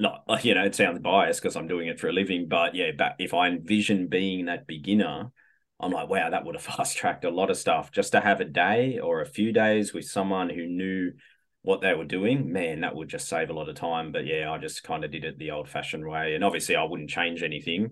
not 0.00 0.44
you 0.44 0.54
know 0.54 0.64
it 0.64 0.74
sounds 0.74 0.98
biased 0.98 1.42
because 1.42 1.56
I'm 1.56 1.68
doing 1.68 1.88
it 1.88 2.00
for 2.00 2.08
a 2.08 2.12
living, 2.12 2.46
but 2.48 2.74
yeah, 2.74 2.90
but 2.96 3.16
if 3.18 3.34
I 3.34 3.48
envision 3.48 4.08
being 4.08 4.46
that 4.46 4.66
beginner, 4.66 5.30
I'm 5.78 5.92
like, 5.92 6.08
wow, 6.08 6.30
that 6.30 6.44
would 6.44 6.54
have 6.54 6.64
fast 6.76 6.96
tracked 6.96 7.24
a 7.24 7.30
lot 7.30 7.50
of 7.50 7.56
stuff 7.56 7.92
just 7.92 8.12
to 8.12 8.20
have 8.20 8.40
a 8.40 8.46
day 8.46 8.98
or 8.98 9.20
a 9.20 9.26
few 9.26 9.52
days 9.52 9.92
with 9.92 10.06
someone 10.06 10.48
who 10.48 10.66
knew 10.66 11.12
what 11.62 11.82
they 11.82 11.94
were 11.94 12.06
doing. 12.06 12.50
Man, 12.50 12.80
that 12.80 12.96
would 12.96 13.10
just 13.10 13.28
save 13.28 13.50
a 13.50 13.52
lot 13.52 13.68
of 13.68 13.76
time. 13.76 14.10
But 14.10 14.26
yeah, 14.26 14.50
I 14.50 14.56
just 14.56 14.82
kind 14.82 15.04
of 15.04 15.12
did 15.12 15.24
it 15.24 15.38
the 15.38 15.50
old 15.50 15.68
fashioned 15.68 16.06
way, 16.06 16.34
and 16.34 16.42
obviously 16.42 16.76
I 16.76 16.84
wouldn't 16.84 17.10
change 17.10 17.42
anything. 17.42 17.90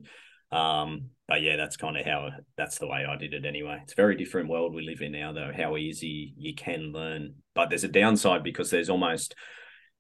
Um, 0.51 1.11
but 1.27 1.43
yeah, 1.43 1.57
that's 1.57 1.77
kind 1.77 1.99
of 1.99 2.07
how 2.07 2.31
that's 2.57 2.79
the 2.79 2.87
way 2.87 3.05
I 3.07 3.17
did 3.17 3.35
it 3.35 3.45
anyway. 3.45 3.81
It's 3.83 3.93
a 3.93 3.97
very 3.97 4.17
different 4.17 4.49
world 4.49 4.75
we 4.75 4.81
live 4.81 5.03
in 5.03 5.13
now, 5.13 5.33
though. 5.33 5.53
How 5.55 5.77
easy 5.77 6.33
you 6.39 6.55
can 6.55 6.91
learn, 6.93 7.35
but 7.55 7.69
there's 7.69 7.85
a 7.85 7.89
downside 7.89 8.43
because 8.43 8.71
there's 8.71 8.89
almost 8.89 9.35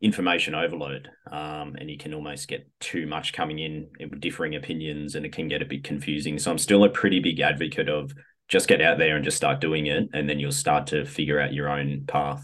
information 0.00 0.54
overload 0.54 1.08
um, 1.32 1.74
and 1.76 1.90
you 1.90 1.98
can 1.98 2.14
almost 2.14 2.46
get 2.46 2.68
too 2.78 3.06
much 3.06 3.32
coming 3.32 3.58
in 3.58 3.88
with 3.98 4.20
differing 4.20 4.54
opinions 4.54 5.16
and 5.16 5.26
it 5.26 5.32
can 5.32 5.48
get 5.48 5.62
a 5.62 5.66
bit 5.66 5.82
confusing. 5.82 6.38
So 6.38 6.50
i'm 6.50 6.58
still 6.58 6.84
a 6.84 6.88
pretty 6.88 7.20
big 7.20 7.40
advocate 7.40 7.88
of 7.88 8.12
just 8.46 8.68
get 8.68 8.80
out 8.80 8.98
there 8.98 9.16
and 9.16 9.24
just 9.24 9.36
start 9.36 9.60
doing 9.60 9.86
it 9.86 10.08
and 10.12 10.28
then 10.28 10.38
you'll 10.38 10.52
start 10.52 10.86
to 10.88 11.04
figure 11.04 11.40
out 11.40 11.52
your 11.52 11.68
own 11.68 12.04
path. 12.06 12.42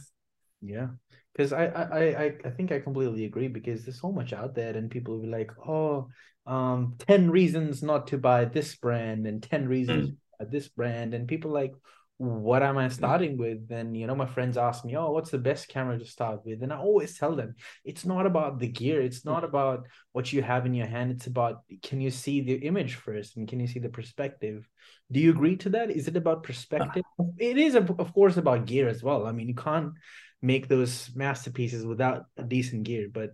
Yeah. 0.60 0.88
Because 1.34 1.52
I, 1.52 1.66
I 1.66 1.98
i 1.98 2.32
i 2.44 2.50
think 2.50 2.70
i 2.70 2.78
completely 2.78 3.24
agree 3.24 3.48
because 3.48 3.84
there's 3.84 4.00
so 4.00 4.12
much 4.12 4.32
out 4.32 4.54
there 4.54 4.76
and 4.76 4.88
people 4.88 5.14
will 5.14 5.22
be 5.22 5.28
like 5.28 5.50
oh 5.66 6.08
um 6.46 6.94
10 6.98 7.28
reasons 7.30 7.82
not 7.82 8.06
to 8.08 8.18
buy 8.18 8.44
this 8.44 8.76
brand 8.76 9.26
and 9.26 9.42
10 9.42 9.66
reasons 9.66 10.10
mm. 10.10 10.50
this 10.50 10.68
brand 10.68 11.12
and 11.12 11.26
people 11.26 11.50
like 11.50 11.72
what 12.18 12.62
am 12.62 12.78
I 12.78 12.88
starting 12.88 13.36
with? 13.36 13.70
And 13.70 13.96
you 13.96 14.06
know, 14.06 14.14
my 14.14 14.26
friends 14.26 14.56
ask 14.56 14.84
me, 14.84 14.96
Oh, 14.96 15.10
what's 15.10 15.30
the 15.30 15.38
best 15.38 15.68
camera 15.68 15.98
to 15.98 16.04
start 16.04 16.40
with? 16.44 16.62
And 16.62 16.72
I 16.72 16.78
always 16.78 17.18
tell 17.18 17.34
them 17.34 17.56
it's 17.84 18.04
not 18.04 18.26
about 18.26 18.58
the 18.58 18.68
gear, 18.68 19.02
it's 19.02 19.24
not 19.24 19.42
about 19.42 19.86
what 20.12 20.32
you 20.32 20.42
have 20.42 20.64
in 20.64 20.74
your 20.74 20.86
hand, 20.86 21.10
it's 21.10 21.26
about 21.26 21.62
can 21.82 22.00
you 22.00 22.10
see 22.10 22.40
the 22.40 22.54
image 22.54 22.94
first 22.94 23.36
and 23.36 23.48
can 23.48 23.58
you 23.58 23.66
see 23.66 23.80
the 23.80 23.88
perspective? 23.88 24.68
Do 25.10 25.20
you 25.20 25.30
agree 25.30 25.56
to 25.56 25.70
that? 25.70 25.90
Is 25.90 26.06
it 26.06 26.16
about 26.16 26.44
perspective? 26.44 27.04
Uh, 27.18 27.24
it 27.38 27.58
is, 27.58 27.74
of 27.74 28.14
course, 28.14 28.36
about 28.36 28.66
gear 28.66 28.88
as 28.88 29.02
well. 29.02 29.26
I 29.26 29.32
mean, 29.32 29.48
you 29.48 29.54
can't 29.54 29.92
make 30.40 30.68
those 30.68 31.10
masterpieces 31.14 31.84
without 31.84 32.26
a 32.36 32.42
decent 32.42 32.84
gear, 32.84 33.08
but 33.12 33.30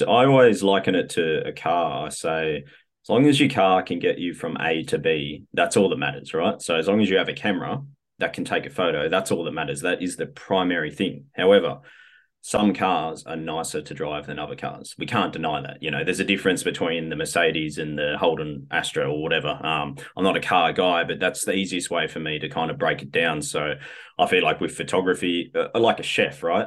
I 0.00 0.24
always 0.24 0.62
liken 0.62 0.94
it 0.94 1.10
to 1.10 1.46
a 1.46 1.52
car. 1.52 2.06
I 2.06 2.08
say 2.08 2.64
as 3.04 3.08
long 3.08 3.26
as 3.26 3.40
your 3.40 3.50
car 3.50 3.82
can 3.82 3.98
get 3.98 4.18
you 4.18 4.32
from 4.32 4.56
A 4.60 4.84
to 4.84 4.98
B, 4.98 5.44
that's 5.52 5.76
all 5.76 5.88
that 5.88 5.98
matters, 5.98 6.34
right? 6.34 6.60
So 6.62 6.76
as 6.76 6.86
long 6.86 7.00
as 7.00 7.10
you 7.10 7.18
have 7.18 7.28
a 7.28 7.34
camera 7.34 7.82
that 8.18 8.32
can 8.32 8.44
take 8.44 8.64
a 8.64 8.70
photo, 8.70 9.08
that's 9.08 9.32
all 9.32 9.44
that 9.44 9.52
matters. 9.52 9.80
That 9.80 10.02
is 10.02 10.16
the 10.16 10.26
primary 10.26 10.92
thing. 10.92 11.26
However, 11.32 11.80
some 12.42 12.74
cars 12.74 13.24
are 13.24 13.36
nicer 13.36 13.82
to 13.82 13.94
drive 13.94 14.26
than 14.26 14.38
other 14.38 14.56
cars. 14.56 14.94
We 14.98 15.06
can't 15.06 15.32
deny 15.32 15.60
that. 15.62 15.78
You 15.80 15.92
know, 15.92 16.04
there's 16.04 16.20
a 16.20 16.24
difference 16.24 16.64
between 16.64 17.08
the 17.08 17.16
Mercedes 17.16 17.78
and 17.78 17.96
the 17.96 18.16
Holden 18.18 18.66
Astra 18.70 19.08
or 19.08 19.22
whatever. 19.22 19.48
Um, 19.48 19.96
I'm 20.16 20.24
not 20.24 20.36
a 20.36 20.40
car 20.40 20.72
guy, 20.72 21.04
but 21.04 21.20
that's 21.20 21.44
the 21.44 21.54
easiest 21.54 21.90
way 21.90 22.08
for 22.08 22.18
me 22.18 22.40
to 22.40 22.48
kind 22.48 22.70
of 22.70 22.78
break 22.78 23.00
it 23.02 23.12
down. 23.12 23.42
So 23.42 23.74
I 24.18 24.26
feel 24.26 24.42
like 24.42 24.60
with 24.60 24.76
photography, 24.76 25.52
uh, 25.54 25.78
like 25.78 26.00
a 26.00 26.04
chef, 26.04 26.42
right? 26.42 26.66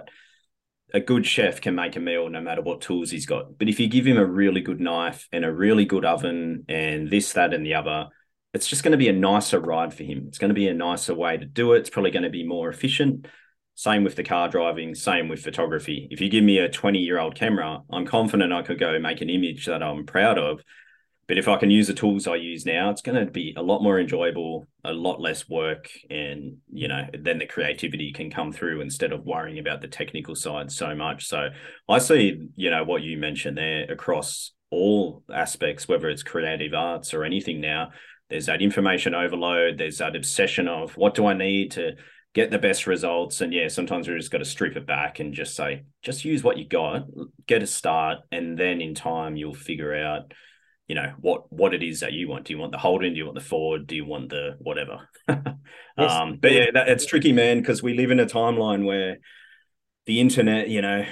A 0.96 1.00
good 1.02 1.26
chef 1.26 1.60
can 1.60 1.76
make 1.76 1.98
a 1.98 2.00
meal 2.00 2.30
no 2.30 2.40
matter 2.40 2.62
what 2.62 2.80
tools 2.80 3.12
he's 3.12 3.26
got. 3.26 3.58
But 3.60 3.68
if 3.68 3.82
you 3.82 3.90
give 3.90 4.08
him 4.08 4.18
a 4.18 4.26
really 4.26 4.62
good 4.62 4.80
knife 4.80 5.28
and 5.34 5.44
a 5.44 5.54
really 5.54 5.84
good 5.84 6.06
oven 6.06 6.64
and 6.70 7.10
this, 7.10 7.34
that, 7.34 7.54
and 7.54 7.66
the 7.66 7.74
other, 7.74 8.08
it's 8.54 8.68
just 8.68 8.82
going 8.82 8.94
to 8.94 8.98
be 8.98 9.10
a 9.10 9.14
nicer 9.14 9.60
ride 9.60 9.94
for 9.94 10.04
him. 10.04 10.24
It's 10.30 10.38
going 10.38 10.50
to 10.52 10.56
be 10.56 10.70
a 10.70 10.74
nicer 10.74 11.14
way 11.14 11.36
to 11.36 11.46
do 11.46 11.74
it. 11.74 11.80
It's 11.80 11.90
probably 11.90 12.12
going 12.12 12.24
to 12.24 12.30
be 12.30 12.48
more 12.48 12.70
efficient. 12.70 13.28
Same 13.74 14.06
with 14.06 14.16
the 14.16 14.24
car 14.24 14.48
driving, 14.48 14.96
same 14.96 15.28
with 15.28 15.44
photography. 15.44 16.08
If 16.12 16.22
you 16.22 16.30
give 16.30 16.46
me 16.46 16.60
a 16.60 16.70
20 16.70 17.00
year 17.00 17.20
old 17.20 17.36
camera, 17.36 17.82
I'm 17.92 18.06
confident 18.06 18.54
I 18.54 18.62
could 18.62 18.80
go 18.80 18.98
make 18.98 19.20
an 19.20 19.30
image 19.30 19.66
that 19.66 19.84
I'm 19.84 20.06
proud 20.06 20.38
of 20.38 20.62
but 21.28 21.38
if 21.38 21.48
I 21.48 21.58
can 21.58 21.72
use 21.72 21.88
the 21.88 21.94
tools 21.94 22.28
I 22.28 22.36
use 22.36 22.66
now, 22.66 22.90
it's 22.90 23.02
going 23.02 23.26
to 23.26 23.32
be 23.32 23.54
a 23.58 23.62
lot 23.62 23.82
more 23.82 24.00
enjoyable, 24.00 24.68
a 24.84 24.94
lot 24.94 25.20
less 25.20 25.50
work, 25.50 25.90
and 26.10 26.58
you 26.72 26.88
know, 26.88 27.08
then 27.20 27.40
the 27.40 27.48
creativity 27.48 28.12
can 28.12 28.30
come 28.30 28.52
through 28.52 28.82
instead 28.82 29.12
of 29.12 29.26
worrying 29.26 29.60
about 29.60 29.82
the 29.82 29.88
technical 29.88 30.36
side 30.36 30.72
so 30.72 30.96
much. 30.96 31.28
So 31.28 31.50
I 31.90 31.98
see, 31.98 32.48
you 32.56 32.70
know, 32.70 32.84
what 32.84 33.02
you 33.02 33.18
mentioned 33.18 33.58
there 33.58 33.92
across 33.92 34.52
all 34.72 35.24
aspects, 35.34 35.88
whether 35.88 36.10
it's 36.10 36.24
creative 36.24 36.74
arts 36.74 37.14
or 37.14 37.24
anything 37.24 37.62
now. 37.62 37.92
There's 38.30 38.48
that 38.48 38.62
information 38.62 39.14
overload. 39.14 39.78
There's 39.78 40.00
that 40.00 40.16
obsession 40.16 40.68
of 40.68 40.98
what 40.98 41.14
do 41.14 41.28
I 41.28 41.34
need 41.34 41.72
to 41.72 41.94
get 42.34 42.52
the 42.52 42.60
best 42.60 42.86
results. 42.86 43.42
And 43.42 43.54
yeah, 43.54 43.68
sometimes 43.70 44.08
we 44.08 44.16
just 44.18 44.32
got 44.32 44.40
to 44.40 44.46
strip 44.46 44.76
it 44.76 44.86
back 44.86 45.20
and 45.20 45.34
just 45.34 45.56
say, 45.56 45.84
just 46.04 46.26
use 46.26 46.44
what 46.44 46.58
you 46.58 46.68
got, 46.68 47.06
get 47.48 47.64
a 47.64 47.68
start, 47.68 48.20
and 48.32 48.58
then 48.58 48.82
in 48.82 48.94
time 48.94 49.38
you'll 49.38 49.54
figure 49.54 49.96
out 49.96 50.34
you 50.88 50.96
know 50.96 51.14
what 51.20 51.52
what 51.52 51.74
it 51.74 51.82
is 51.82 52.02
that 52.02 52.14
you 52.14 52.28
want. 52.28 52.46
Do 52.46 52.54
you 52.54 52.60
want 52.60 52.72
the 52.72 52.78
Holden? 52.78 53.14
Do 53.14 53.18
you 53.18 53.26
want 53.26 53.36
the 53.36 53.44
Ford? 53.44 53.88
Do 53.88 53.96
you 53.96 54.06
want 54.06 54.30
the 54.30 54.58
whatever? 54.60 55.10
yes. 55.28 55.48
um, 55.98 56.38
but 56.40 56.52
yeah, 56.52 56.66
that, 56.74 56.90
it's 56.90 57.06
tricky, 57.06 57.34
man, 57.34 57.60
because 57.60 57.82
we 57.82 57.96
live 57.96 58.12
in 58.12 58.20
a 58.20 58.26
timeline 58.26 58.86
where 58.86 59.18
the 60.06 60.20
internet, 60.20 60.70
you 60.70 60.84
know, 60.84 61.04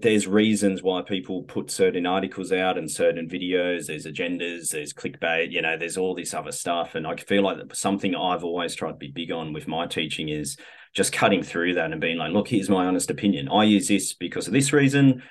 there's 0.00 0.26
reasons 0.26 0.82
why 0.82 1.02
people 1.02 1.42
put 1.42 1.70
certain 1.70 2.06
articles 2.06 2.52
out 2.52 2.78
and 2.78 2.90
certain 2.90 3.28
videos. 3.28 3.86
There's 3.86 4.06
agendas, 4.06 4.70
there's 4.70 4.94
clickbait, 4.94 5.52
you 5.52 5.60
know, 5.60 5.76
there's 5.76 5.98
all 5.98 6.14
this 6.14 6.32
other 6.32 6.52
stuff. 6.52 6.94
And 6.94 7.06
I 7.06 7.16
feel 7.16 7.42
like 7.42 7.58
something 7.74 8.14
I've 8.14 8.44
always 8.44 8.74
tried 8.74 8.92
to 8.92 8.96
be 8.96 9.12
big 9.14 9.30
on 9.30 9.52
with 9.52 9.68
my 9.68 9.86
teaching 9.86 10.30
is 10.30 10.56
just 10.94 11.12
cutting 11.12 11.42
through 11.42 11.74
that 11.74 11.92
and 11.92 12.00
being 12.00 12.16
like, 12.16 12.32
look, 12.32 12.48
here's 12.48 12.70
my 12.70 12.86
honest 12.86 13.10
opinion. 13.10 13.50
I 13.50 13.64
use 13.64 13.88
this 13.88 14.14
because 14.14 14.46
of 14.46 14.54
this 14.54 14.72
reason 14.72 15.22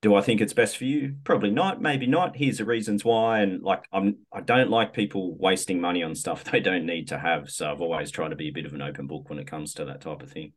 do 0.00 0.14
I 0.14 0.20
think 0.20 0.40
it's 0.40 0.52
best 0.52 0.76
for 0.76 0.84
you? 0.84 1.16
Probably 1.24 1.50
not. 1.50 1.80
Maybe 1.82 2.06
not. 2.06 2.36
Here's 2.36 2.58
the 2.58 2.64
reasons 2.64 3.04
why. 3.04 3.40
And 3.40 3.62
like, 3.62 3.84
I'm, 3.92 4.18
I 4.32 4.40
don't 4.40 4.70
like 4.70 4.92
people 4.92 5.36
wasting 5.36 5.80
money 5.80 6.02
on 6.02 6.14
stuff 6.14 6.44
they 6.52 6.60
don't 6.60 6.86
need 6.86 7.08
to 7.08 7.18
have. 7.18 7.50
So 7.50 7.70
I've 7.70 7.80
always 7.80 8.10
tried 8.10 8.28
to 8.28 8.36
be 8.36 8.48
a 8.48 8.52
bit 8.52 8.66
of 8.66 8.74
an 8.74 8.82
open 8.82 9.06
book 9.06 9.28
when 9.28 9.38
it 9.38 9.48
comes 9.48 9.74
to 9.74 9.86
that 9.86 10.00
type 10.00 10.22
of 10.22 10.30
thing. 10.30 10.52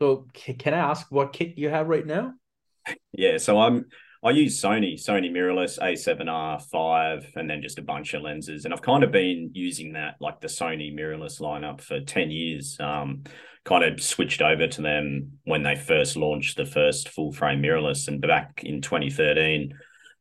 So 0.00 0.26
can 0.34 0.74
I 0.74 0.78
ask 0.78 1.06
what 1.10 1.32
kit 1.32 1.56
you 1.56 1.70
have 1.70 1.86
right 1.86 2.06
now? 2.06 2.34
yeah. 3.12 3.38
So 3.38 3.58
I'm, 3.58 3.86
I 4.24 4.30
use 4.30 4.60
Sony, 4.60 4.94
Sony 4.94 5.32
mirrorless 5.32 5.80
A7R 5.80 6.62
five, 6.70 7.26
and 7.34 7.50
then 7.50 7.62
just 7.62 7.78
a 7.78 7.82
bunch 7.82 8.14
of 8.14 8.22
lenses. 8.22 8.64
And 8.64 8.72
I've 8.72 8.82
kind 8.82 9.02
of 9.02 9.10
been 9.10 9.50
using 9.52 9.94
that, 9.94 10.16
like 10.20 10.40
the 10.40 10.46
Sony 10.46 10.94
mirrorless 10.94 11.40
lineup 11.40 11.80
for 11.80 12.00
10 12.00 12.30
years. 12.30 12.76
Um, 12.78 13.24
kind 13.64 13.84
of 13.84 14.02
switched 14.02 14.42
over 14.42 14.66
to 14.66 14.82
them 14.82 15.38
when 15.44 15.62
they 15.62 15.76
first 15.76 16.16
launched 16.16 16.56
the 16.56 16.66
first 16.66 17.08
full 17.08 17.32
frame 17.32 17.62
mirrorless. 17.62 18.08
And 18.08 18.20
back 18.20 18.62
in 18.64 18.80
2013, 18.82 19.72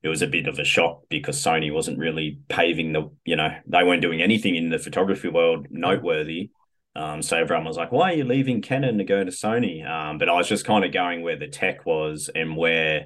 it 0.04 0.08
was 0.08 0.22
a 0.22 0.28
bit 0.28 0.48
of 0.48 0.60
a 0.60 0.64
shock 0.64 1.02
because 1.10 1.42
Sony 1.42 1.74
wasn't 1.74 2.00
really 2.00 2.40
paving 2.50 2.94
the, 2.94 3.10
you 3.26 3.36
know, 3.36 3.50
they 3.68 3.84
weren't 3.84 4.02
doing 4.02 4.22
anything 4.22 4.56
in 4.56 4.70
the 4.70 4.80
photography 4.80 5.30
world 5.30 5.68
noteworthy. 5.70 6.50
Um, 6.96 7.22
so 7.22 7.38
everyone 7.38 7.66
was 7.66 7.78
like, 7.78 7.92
"Why 7.92 8.12
are 8.12 8.16
you 8.16 8.26
leaving 8.26 8.62
Canon 8.62 8.98
to 8.98 9.06
go 9.06 9.24
to 9.24 9.32
Sony?" 9.32 9.88
Um, 9.88 10.18
but 10.18 10.28
I 10.28 10.34
was 10.34 10.50
just 10.50 10.66
kind 10.66 10.84
of 10.84 10.92
going 10.92 11.22
where 11.22 11.38
the 11.38 11.48
tech 11.48 11.86
was 11.86 12.30
and 12.34 12.58
where 12.58 13.06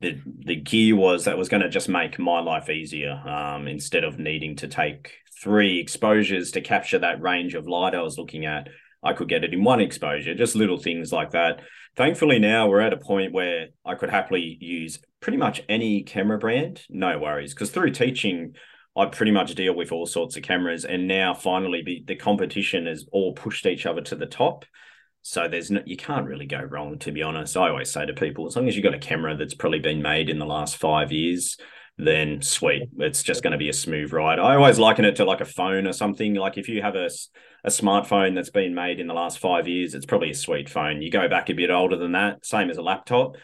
the 0.00 0.18
the 0.24 0.56
gear 0.56 0.96
was 0.96 1.26
that 1.26 1.36
was 1.36 1.50
going 1.50 1.62
to 1.62 1.68
just 1.68 1.90
make 1.90 2.18
my 2.18 2.40
life 2.40 2.70
easier. 2.70 3.12
Um, 3.12 3.68
instead 3.68 4.04
of 4.04 4.18
needing 4.18 4.56
to 4.56 4.68
take 4.68 5.12
three 5.42 5.78
exposures 5.78 6.52
to 6.52 6.62
capture 6.62 7.00
that 7.00 7.20
range 7.20 7.54
of 7.54 7.66
light 7.66 7.94
I 7.94 8.00
was 8.00 8.16
looking 8.16 8.46
at, 8.46 8.68
I 9.02 9.12
could 9.12 9.28
get 9.28 9.44
it 9.44 9.52
in 9.52 9.64
one 9.64 9.80
exposure. 9.80 10.34
Just 10.34 10.54
little 10.54 10.78
things 10.78 11.12
like 11.12 11.32
that. 11.32 11.60
Thankfully, 11.96 12.38
now 12.38 12.68
we're 12.68 12.80
at 12.80 12.92
a 12.92 12.98
point 12.98 13.32
where 13.32 13.68
I 13.84 13.94
could 13.96 14.10
happily 14.10 14.56
use 14.60 14.98
pretty 15.20 15.38
much 15.38 15.62
any 15.68 16.02
camera 16.02 16.38
brand, 16.38 16.82
no 16.88 17.18
worries. 17.18 17.52
Because 17.52 17.70
through 17.70 17.90
teaching, 17.90 18.54
I 18.96 19.06
pretty 19.06 19.32
much 19.32 19.54
deal 19.54 19.74
with 19.74 19.92
all 19.92 20.06
sorts 20.06 20.36
of 20.36 20.42
cameras, 20.42 20.84
and 20.84 21.08
now 21.08 21.34
finally, 21.34 21.82
be, 21.82 22.04
the 22.06 22.16
competition 22.16 22.86
has 22.86 23.06
all 23.10 23.32
pushed 23.32 23.66
each 23.66 23.86
other 23.86 24.02
to 24.02 24.16
the 24.16 24.26
top. 24.26 24.64
So 25.22 25.48
there's 25.48 25.70
no, 25.70 25.82
you 25.86 25.96
can't 25.96 26.26
really 26.26 26.46
go 26.46 26.60
wrong, 26.60 26.98
to 27.00 27.12
be 27.12 27.22
honest. 27.22 27.56
I 27.56 27.68
always 27.68 27.90
say 27.90 28.06
to 28.06 28.12
people, 28.12 28.46
as 28.46 28.56
long 28.56 28.68
as 28.68 28.76
you've 28.76 28.84
got 28.84 28.94
a 28.94 28.98
camera 28.98 29.36
that's 29.36 29.54
probably 29.54 29.78
been 29.78 30.02
made 30.02 30.28
in 30.28 30.38
the 30.38 30.46
last 30.46 30.76
five 30.76 31.12
years, 31.12 31.56
then 31.98 32.42
sweet, 32.42 32.88
it's 32.98 33.22
just 33.22 33.42
going 33.42 33.52
to 33.52 33.58
be 33.58 33.68
a 33.68 33.74
smooth 33.74 34.12
ride. 34.12 34.38
I 34.38 34.56
always 34.56 34.78
liken 34.78 35.04
it 35.04 35.16
to 35.16 35.24
like 35.24 35.40
a 35.40 35.46
phone 35.46 35.86
or 35.86 35.92
something. 35.92 36.34
Like 36.34 36.58
if 36.58 36.68
you 36.68 36.82
have 36.82 36.96
a 36.96 37.10
a 37.64 37.70
smartphone 37.70 38.34
that's 38.34 38.50
been 38.50 38.74
made 38.74 38.98
in 38.98 39.06
the 39.06 39.14
last 39.14 39.38
five 39.38 39.68
years, 39.68 39.94
it's 39.94 40.06
probably 40.06 40.30
a 40.30 40.34
sweet 40.34 40.68
phone. 40.68 41.00
You 41.00 41.10
go 41.10 41.28
back 41.28 41.48
a 41.48 41.54
bit 41.54 41.70
older 41.70 41.96
than 41.96 42.12
that, 42.12 42.44
same 42.44 42.70
as 42.70 42.76
a 42.76 42.82
laptop, 42.82 43.36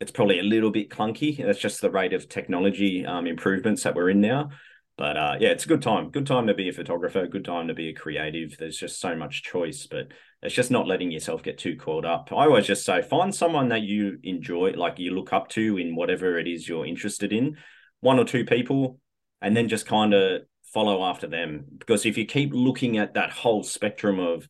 it's 0.00 0.12
probably 0.12 0.38
a 0.38 0.44
little 0.44 0.70
bit 0.70 0.90
clunky. 0.90 1.42
That's 1.44 1.58
just 1.58 1.80
the 1.80 1.90
rate 1.90 2.12
of 2.12 2.28
technology 2.28 3.06
um, 3.06 3.26
improvements 3.26 3.82
that 3.84 3.94
we're 3.94 4.10
in 4.10 4.20
now. 4.20 4.50
But 4.96 5.16
uh, 5.16 5.36
yeah, 5.40 5.48
it's 5.48 5.64
a 5.64 5.68
good 5.68 5.82
time. 5.82 6.10
Good 6.10 6.26
time 6.26 6.46
to 6.46 6.54
be 6.54 6.68
a 6.68 6.72
photographer. 6.72 7.26
Good 7.26 7.44
time 7.44 7.68
to 7.68 7.74
be 7.74 7.88
a 7.88 7.94
creative. 7.94 8.56
There's 8.58 8.76
just 8.76 9.00
so 9.00 9.16
much 9.16 9.42
choice, 9.42 9.88
but 9.90 10.08
it's 10.42 10.54
just 10.54 10.70
not 10.70 10.86
letting 10.86 11.10
yourself 11.10 11.42
get 11.42 11.58
too 11.58 11.76
caught 11.76 12.04
up. 12.04 12.28
I 12.32 12.44
always 12.44 12.66
just 12.66 12.84
say 12.84 13.02
find 13.02 13.34
someone 13.34 13.70
that 13.70 13.82
you 13.82 14.18
enjoy, 14.22 14.72
like 14.76 14.98
you 14.98 15.12
look 15.12 15.32
up 15.32 15.48
to 15.50 15.78
in 15.78 15.96
whatever 15.96 16.38
it 16.38 16.46
is 16.46 16.68
you're 16.68 16.86
interested 16.86 17.32
in, 17.32 17.56
one 18.04 18.18
or 18.18 18.24
two 18.24 18.44
people, 18.44 19.00
and 19.40 19.56
then 19.56 19.68
just 19.68 19.86
kind 19.86 20.12
of 20.12 20.42
follow 20.62 21.02
after 21.04 21.26
them. 21.26 21.64
Because 21.78 22.04
if 22.04 22.18
you 22.18 22.26
keep 22.26 22.50
looking 22.52 22.98
at 22.98 23.14
that 23.14 23.30
whole 23.30 23.62
spectrum 23.62 24.20
of 24.20 24.46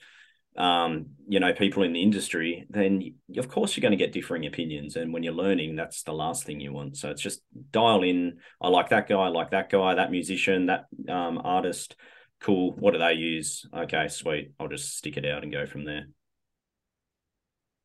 um, 0.56 1.06
you 1.26 1.40
know, 1.40 1.52
people 1.52 1.82
in 1.82 1.92
the 1.92 2.02
industry, 2.02 2.66
then 2.70 3.14
of 3.36 3.48
course 3.48 3.76
you're 3.76 3.82
going 3.82 3.98
to 3.98 4.04
get 4.04 4.12
differing 4.12 4.46
opinions. 4.46 4.96
And 4.96 5.12
when 5.12 5.22
you're 5.22 5.32
learning, 5.32 5.74
that's 5.74 6.02
the 6.02 6.12
last 6.12 6.44
thing 6.44 6.60
you 6.60 6.72
want. 6.72 6.96
So 6.96 7.10
it's 7.10 7.22
just 7.22 7.40
dial 7.72 8.02
in. 8.02 8.38
I 8.60 8.68
like 8.68 8.90
that 8.90 9.08
guy, 9.08 9.16
I 9.16 9.28
like 9.28 9.50
that 9.50 9.70
guy, 9.70 9.94
that 9.94 10.10
musician, 10.10 10.66
that 10.66 10.84
um, 11.08 11.40
artist. 11.42 11.96
Cool. 12.40 12.72
What 12.72 12.92
do 12.92 12.98
they 12.98 13.14
use? 13.14 13.66
Okay, 13.74 14.08
sweet. 14.08 14.52
I'll 14.60 14.68
just 14.68 14.96
stick 14.96 15.16
it 15.16 15.24
out 15.24 15.42
and 15.42 15.52
go 15.52 15.66
from 15.66 15.84
there. 15.84 16.06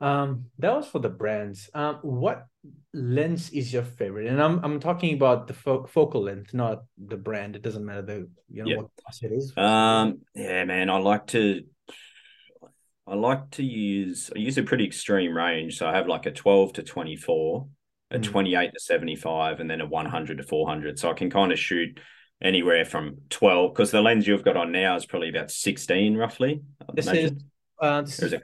Um, 0.02 0.46
that 0.60 0.74
was 0.74 0.88
for 0.88 1.00
the 1.00 1.10
brands. 1.10 1.70
Um, 1.74 1.96
what 2.02 2.48
lens 2.94 3.50
is 3.50 3.74
your 3.74 3.84
favorite? 3.84 4.28
And 4.28 4.42
I'm 4.42 4.64
I'm 4.64 4.80
talking 4.80 5.14
about 5.14 5.48
the 5.48 5.54
fo- 5.54 5.88
focal 5.88 6.24
length, 6.24 6.54
not 6.54 6.84
the 6.98 7.18
brand. 7.18 7.56
It 7.56 7.62
doesn't 7.62 7.86
matter 7.86 8.02
the 8.02 8.30
you 8.50 8.64
know 8.64 8.78
what 8.78 8.92
class 9.04 9.24
it 9.24 9.32
is. 9.32 9.56
Um, 9.58 10.20
yeah, 10.36 10.64
man, 10.64 10.90
I 10.90 10.98
like 11.00 11.28
to 11.28 11.64
I 13.08 13.16
like 13.16 13.52
to 13.52 13.64
use 13.64 14.30
I 14.36 14.40
use 14.40 14.58
a 14.58 14.64
pretty 14.64 14.86
extreme 14.86 15.36
range. 15.36 15.78
So 15.78 15.88
I 15.88 15.96
have 15.96 16.08
like 16.08 16.26
a 16.26 16.32
12 16.32 16.74
to 16.74 16.84
24, 16.84 17.68
a 18.12 18.20
mm. 18.20 18.24
28 18.24 18.72
to 18.74 18.80
75, 18.80 19.60
and 19.60 19.70
then 19.70 19.82
a 19.82 19.86
100 19.86 20.38
to 20.38 20.44
400. 20.44 21.00
So 21.00 21.10
I 21.10 21.14
can 21.14 21.30
kind 21.30 21.52
of 21.52 21.60
shoot 21.60 22.00
anywhere 22.42 22.86
from 22.86 23.18
12 23.30 23.74
because 23.74 23.92
the 23.92 24.02
lens 24.02 24.26
you've 24.26 24.46
got 24.46 24.56
on 24.56 24.72
now 24.72 24.96
is 24.96 25.06
probably 25.06 25.30
about 25.30 25.52
16 25.52 26.16
roughly. 26.16 26.62
This 26.94 27.08
is 27.08 27.34
uh, 27.82 28.02
this 28.02 28.22
is, 28.22 28.34
is 28.34 28.42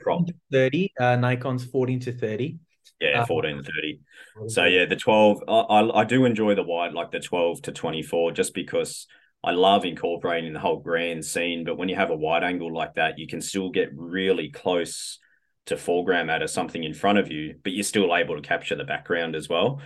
30. 0.51 0.93
Uh, 0.99 1.15
Nikon's 1.15 1.65
14 1.65 1.99
to 2.01 2.11
30. 2.11 2.57
Yeah, 3.01 3.21
uh, 3.21 3.25
14 3.25 3.57
to 3.57 3.63
30. 3.63 3.99
So 4.47 4.65
yeah, 4.65 4.85
the 4.85 4.95
12 4.95 5.43
I, 5.47 5.51
I 5.51 6.01
I 6.01 6.03
do 6.05 6.25
enjoy 6.25 6.55
the 6.55 6.63
wide 6.63 6.93
like 6.93 7.11
the 7.11 7.19
12 7.19 7.63
to 7.63 7.71
24 7.71 8.31
just 8.31 8.53
because 8.53 9.07
I 9.43 9.51
love 9.51 9.85
incorporating 9.85 10.53
the 10.53 10.59
whole 10.59 10.79
grand 10.79 11.23
scene, 11.23 11.65
but 11.65 11.77
when 11.77 11.87
you 11.87 11.95
have 11.95 12.09
a 12.09 12.15
wide 12.15 12.43
angle 12.43 12.73
like 12.73 12.95
that, 12.95 13.19
you 13.19 13.27
can 13.27 13.41
still 13.41 13.69
get 13.69 13.89
really 13.95 14.49
close 14.49 15.19
to 15.67 15.77
foreground 15.77 16.27
matter, 16.27 16.47
something 16.47 16.83
in 16.83 16.93
front 16.93 17.19
of 17.19 17.31
you, 17.31 17.55
but 17.63 17.71
you're 17.73 17.83
still 17.83 18.15
able 18.15 18.35
to 18.35 18.41
capture 18.41 18.75
the 18.75 18.83
background 18.83 19.35
as 19.35 19.47
well. 19.47 19.81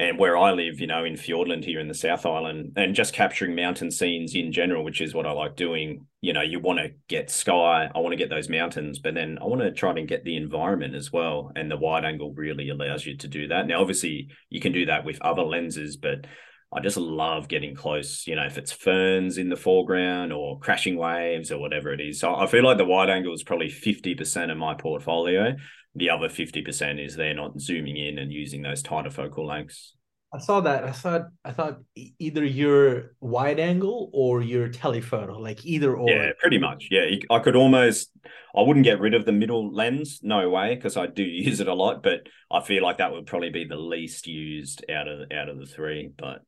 And 0.00 0.16
where 0.16 0.38
I 0.38 0.52
live, 0.52 0.78
you 0.78 0.86
know, 0.86 1.04
in 1.04 1.14
Fiordland 1.14 1.64
here 1.64 1.80
in 1.80 1.88
the 1.88 1.94
South 1.94 2.24
Island, 2.24 2.74
and 2.76 2.94
just 2.94 3.12
capturing 3.12 3.56
mountain 3.56 3.90
scenes 3.90 4.32
in 4.36 4.52
general, 4.52 4.84
which 4.84 5.00
is 5.00 5.12
what 5.12 5.26
I 5.26 5.32
like 5.32 5.56
doing. 5.56 6.06
You 6.20 6.32
know, 6.32 6.40
you 6.40 6.60
want 6.60 6.78
to 6.78 6.90
get 7.08 7.30
sky, 7.30 7.90
I 7.92 7.98
want 7.98 8.12
to 8.12 8.16
get 8.16 8.30
those 8.30 8.48
mountains, 8.48 9.00
but 9.00 9.14
then 9.14 9.38
I 9.42 9.46
want 9.46 9.62
to 9.62 9.72
try 9.72 9.90
and 9.90 10.06
get 10.06 10.22
the 10.22 10.36
environment 10.36 10.94
as 10.94 11.12
well. 11.12 11.50
And 11.56 11.68
the 11.68 11.76
wide 11.76 12.04
angle 12.04 12.32
really 12.32 12.68
allows 12.68 13.06
you 13.06 13.16
to 13.16 13.28
do 13.28 13.48
that. 13.48 13.66
Now, 13.66 13.80
obviously, 13.80 14.28
you 14.50 14.60
can 14.60 14.70
do 14.70 14.86
that 14.86 15.04
with 15.04 15.20
other 15.20 15.42
lenses, 15.42 15.96
but 15.96 16.26
I 16.72 16.80
just 16.80 16.96
love 16.96 17.48
getting 17.48 17.74
close, 17.74 18.26
you 18.26 18.36
know, 18.36 18.44
if 18.44 18.58
it's 18.58 18.72
ferns 18.72 19.36
in 19.36 19.48
the 19.48 19.56
foreground 19.56 20.32
or 20.32 20.60
crashing 20.60 20.96
waves 20.96 21.50
or 21.50 21.58
whatever 21.58 21.92
it 21.92 22.00
is. 22.00 22.20
So 22.20 22.36
I 22.36 22.46
feel 22.46 22.62
like 22.62 22.78
the 22.78 22.84
wide 22.84 23.10
angle 23.10 23.34
is 23.34 23.42
probably 23.42 23.68
50% 23.68 24.52
of 24.52 24.58
my 24.58 24.74
portfolio. 24.74 25.56
The 25.98 26.10
other 26.10 26.28
50% 26.28 27.04
is 27.04 27.16
they're 27.16 27.34
not 27.34 27.60
zooming 27.60 27.96
in 27.96 28.18
and 28.18 28.32
using 28.32 28.62
those 28.62 28.82
tighter 28.82 29.10
focal 29.10 29.46
lengths. 29.46 29.94
I 30.32 30.38
saw 30.38 30.60
that. 30.60 30.84
I 30.84 30.92
thought 30.92 31.28
I 31.42 31.52
thought 31.52 31.78
either 31.96 32.44
your 32.44 33.14
wide 33.18 33.58
angle 33.58 34.10
or 34.12 34.42
your 34.42 34.68
telephoto, 34.68 35.38
like 35.38 35.64
either 35.64 35.96
or. 35.96 36.10
Yeah, 36.10 36.32
pretty 36.38 36.58
much. 36.58 36.88
Yeah, 36.90 37.06
I 37.30 37.38
could 37.38 37.56
almost. 37.56 38.10
I 38.54 38.60
wouldn't 38.60 38.84
get 38.84 39.00
rid 39.00 39.14
of 39.14 39.24
the 39.24 39.32
middle 39.32 39.72
lens, 39.74 40.20
no 40.22 40.50
way, 40.50 40.74
because 40.74 40.98
I 40.98 41.06
do 41.06 41.22
use 41.24 41.60
it 41.60 41.68
a 41.68 41.74
lot. 41.74 42.02
But 42.02 42.28
I 42.50 42.62
feel 42.62 42.82
like 42.82 42.98
that 42.98 43.12
would 43.12 43.26
probably 43.26 43.50
be 43.50 43.64
the 43.64 43.76
least 43.76 44.26
used 44.26 44.84
out 44.90 45.08
of 45.08 45.32
out 45.32 45.48
of 45.48 45.58
the 45.58 45.66
three. 45.66 46.10
But 46.18 46.42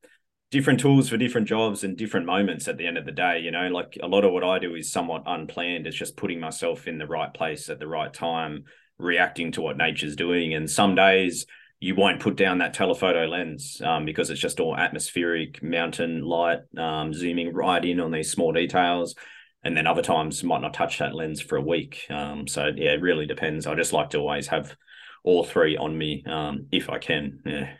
different 0.50 0.80
tools 0.80 1.08
for 1.08 1.16
different 1.16 1.46
jobs 1.46 1.84
and 1.84 1.96
different 1.96 2.26
moments 2.26 2.66
at 2.66 2.76
the 2.76 2.86
end 2.86 2.98
of 2.98 3.04
the 3.04 3.12
day 3.12 3.38
you 3.38 3.50
know 3.52 3.68
like 3.68 3.96
a 4.02 4.06
lot 4.08 4.24
of 4.24 4.32
what 4.32 4.42
i 4.42 4.58
do 4.58 4.74
is 4.74 4.90
somewhat 4.90 5.22
unplanned 5.26 5.86
it's 5.86 5.96
just 5.96 6.16
putting 6.16 6.40
myself 6.40 6.88
in 6.88 6.98
the 6.98 7.06
right 7.06 7.32
place 7.32 7.68
at 7.68 7.78
the 7.78 7.86
right 7.86 8.12
time 8.12 8.64
reacting 9.00 9.52
to 9.52 9.62
what 9.62 9.76
nature's 9.76 10.16
doing. 10.16 10.54
And 10.54 10.70
some 10.70 10.94
days 10.94 11.46
you 11.80 11.94
won't 11.94 12.20
put 12.20 12.36
down 12.36 12.58
that 12.58 12.74
telephoto 12.74 13.26
lens 13.26 13.80
um, 13.84 14.04
because 14.04 14.30
it's 14.30 14.40
just 14.40 14.60
all 14.60 14.76
atmospheric 14.76 15.62
mountain 15.62 16.22
light 16.22 16.60
um, 16.76 17.14
zooming 17.14 17.54
right 17.54 17.84
in 17.84 18.00
on 18.00 18.10
these 18.10 18.30
small 18.30 18.52
details. 18.52 19.14
And 19.64 19.76
then 19.76 19.86
other 19.86 20.02
times 20.02 20.44
might 20.44 20.62
not 20.62 20.74
touch 20.74 20.98
that 20.98 21.14
lens 21.14 21.40
for 21.40 21.56
a 21.56 21.62
week. 21.62 22.06
Um, 22.10 22.46
so 22.46 22.70
yeah 22.74 22.92
it 22.92 23.02
really 23.02 23.26
depends. 23.26 23.66
I 23.66 23.74
just 23.74 23.92
like 23.92 24.10
to 24.10 24.18
always 24.18 24.48
have 24.48 24.74
all 25.24 25.44
three 25.44 25.76
on 25.76 25.96
me 25.96 26.24
um, 26.26 26.66
if 26.70 26.88
i 26.88 26.98
can. 26.98 27.40
Yeah. 27.44 27.74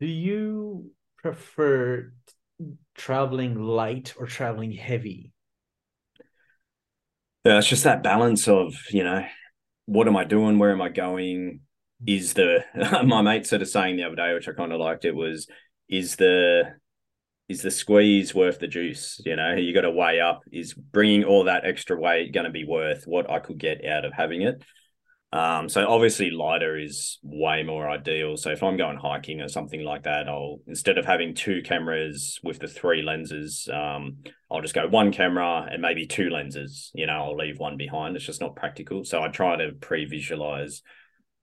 Do 0.00 0.06
you 0.06 0.90
prefer 1.16 2.12
traveling 2.94 3.60
light 3.60 4.14
or 4.18 4.26
traveling 4.26 4.72
heavy? 4.72 5.32
Yeah, 7.48 7.56
it's 7.56 7.66
just 7.66 7.84
that 7.84 8.02
balance 8.02 8.46
of, 8.46 8.74
you 8.90 9.02
know, 9.02 9.24
what 9.86 10.06
am 10.06 10.18
I 10.18 10.24
doing? 10.24 10.58
Where 10.58 10.70
am 10.70 10.82
I 10.82 10.90
going? 10.90 11.60
Is 12.06 12.34
the 12.34 12.62
my 13.06 13.22
mate 13.22 13.46
sort 13.46 13.62
of 13.62 13.68
saying 13.68 13.96
the 13.96 14.04
other 14.04 14.16
day, 14.16 14.34
which 14.34 14.46
I 14.48 14.52
kind 14.52 14.70
of 14.70 14.78
liked, 14.78 15.06
it 15.06 15.14
was, 15.14 15.46
is 15.88 16.16
the 16.16 16.64
is 17.48 17.62
the 17.62 17.70
squeeze 17.70 18.34
worth 18.34 18.58
the 18.58 18.68
juice? 18.68 19.18
You 19.24 19.36
know, 19.36 19.54
you 19.54 19.72
got 19.72 19.80
to 19.80 19.90
weigh 19.90 20.20
up. 20.20 20.42
Is 20.52 20.74
bringing 20.74 21.24
all 21.24 21.44
that 21.44 21.64
extra 21.64 21.98
weight 21.98 22.34
going 22.34 22.44
to 22.44 22.50
be 22.50 22.66
worth 22.66 23.04
what 23.06 23.30
I 23.30 23.38
could 23.38 23.56
get 23.56 23.82
out 23.82 24.04
of 24.04 24.12
having 24.12 24.42
it? 24.42 24.62
Um, 25.30 25.68
so 25.68 25.86
obviously 25.86 26.30
lighter 26.30 26.78
is 26.78 27.18
way 27.22 27.62
more 27.62 27.90
ideal. 27.90 28.38
So 28.38 28.50
if 28.50 28.62
I'm 28.62 28.78
going 28.78 28.96
hiking 28.96 29.42
or 29.42 29.48
something 29.48 29.84
like 29.84 30.04
that, 30.04 30.26
I'll 30.26 30.60
instead 30.66 30.96
of 30.96 31.04
having 31.04 31.34
two 31.34 31.60
cameras 31.62 32.40
with 32.42 32.60
the 32.60 32.66
three 32.66 33.02
lenses, 33.02 33.68
um, 33.72 34.18
I'll 34.50 34.62
just 34.62 34.74
go 34.74 34.88
one 34.88 35.12
camera 35.12 35.68
and 35.70 35.82
maybe 35.82 36.06
two 36.06 36.30
lenses. 36.30 36.90
You 36.94 37.06
know, 37.06 37.12
I'll 37.12 37.36
leave 37.36 37.58
one 37.58 37.76
behind. 37.76 38.16
It's 38.16 38.24
just 38.24 38.40
not 38.40 38.56
practical. 38.56 39.04
So 39.04 39.22
I 39.22 39.28
try 39.28 39.56
to 39.56 39.72
pre-visualize 39.72 40.82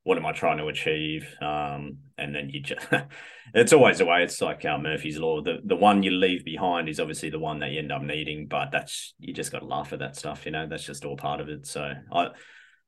what 0.02 0.18
am 0.20 0.26
I 0.26 0.34
trying 0.34 0.60
to 0.60 0.68
achieve, 0.68 1.28
um, 1.42 1.98
and 2.16 2.34
then 2.34 2.50
you 2.52 2.62
just 2.62 2.88
it's 3.56 3.74
always 3.74 3.98
the 3.98 4.06
way. 4.06 4.24
It's 4.24 4.40
like 4.40 4.64
uh, 4.64 4.78
Murphy's 4.78 5.18
law. 5.18 5.42
The 5.42 5.58
the 5.64 5.76
one 5.76 6.04
you 6.04 6.12
leave 6.12 6.46
behind 6.46 6.90
is 6.90 7.00
obviously 7.00 7.32
the 7.32 7.40
one 7.40 7.60
that 7.60 7.72
you 7.72 7.80
end 7.80 7.92
up 7.92 8.04
needing, 8.04 8.46
but 8.48 8.72
that's 8.72 9.16
you 9.20 9.34
just 9.34 9.52
got 9.52 9.60
to 9.60 9.66
laugh 9.66 9.94
at 9.94 10.00
that 10.00 10.16
stuff. 10.16 10.46
You 10.46 10.52
know, 10.52 10.68
that's 10.68 10.86
just 10.86 11.06
all 11.06 11.18
part 11.18 11.42
of 11.42 11.50
it. 11.50 11.66
So 11.66 11.92
I 12.12 12.28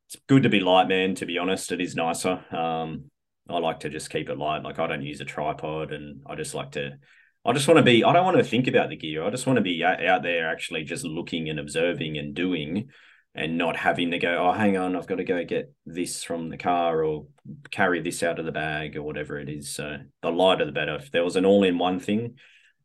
it's 0.07 0.17
good 0.27 0.43
to 0.43 0.49
be 0.49 0.59
light, 0.59 0.87
man. 0.87 1.15
To 1.15 1.25
be 1.25 1.37
honest, 1.37 1.71
it 1.71 1.81
is 1.81 1.95
nicer. 1.95 2.43
Um, 2.55 3.11
I 3.49 3.59
like 3.59 3.81
to 3.81 3.89
just 3.89 4.09
keep 4.09 4.29
it 4.29 4.37
light. 4.37 4.63
Like 4.63 4.79
I 4.79 4.87
don't 4.87 5.01
use 5.01 5.21
a 5.21 5.25
tripod, 5.25 5.91
and 5.91 6.21
I 6.25 6.35
just 6.35 6.53
like 6.53 6.71
to. 6.71 6.97
I 7.45 7.53
just 7.53 7.67
want 7.67 7.77
to 7.77 7.83
be. 7.83 8.03
I 8.03 8.13
don't 8.13 8.25
want 8.25 8.37
to 8.37 8.43
think 8.43 8.67
about 8.67 8.89
the 8.89 8.97
gear. 8.97 9.23
I 9.23 9.29
just 9.29 9.47
want 9.47 9.57
to 9.57 9.63
be 9.63 9.83
out 9.83 10.23
there, 10.23 10.49
actually, 10.49 10.83
just 10.83 11.05
looking 11.05 11.49
and 11.49 11.59
observing 11.59 12.17
and 12.17 12.33
doing, 12.33 12.89
and 13.35 13.57
not 13.57 13.77
having 13.77 14.11
to 14.11 14.19
go. 14.19 14.47
Oh, 14.49 14.51
hang 14.51 14.77
on, 14.77 14.95
I've 14.95 15.07
got 15.07 15.15
to 15.15 15.23
go 15.23 15.43
get 15.45 15.73
this 15.85 16.23
from 16.23 16.49
the 16.49 16.57
car 16.57 17.03
or 17.03 17.27
carry 17.71 18.01
this 18.01 18.23
out 18.23 18.39
of 18.39 18.45
the 18.45 18.51
bag 18.51 18.97
or 18.97 19.03
whatever 19.03 19.39
it 19.39 19.47
is. 19.47 19.73
So 19.73 19.97
the 20.21 20.31
lighter, 20.31 20.65
the 20.65 20.71
better. 20.71 20.95
If 20.95 21.11
there 21.11 21.23
was 21.23 21.35
an 21.35 21.45
all-in-one 21.45 21.99
thing, 21.99 22.35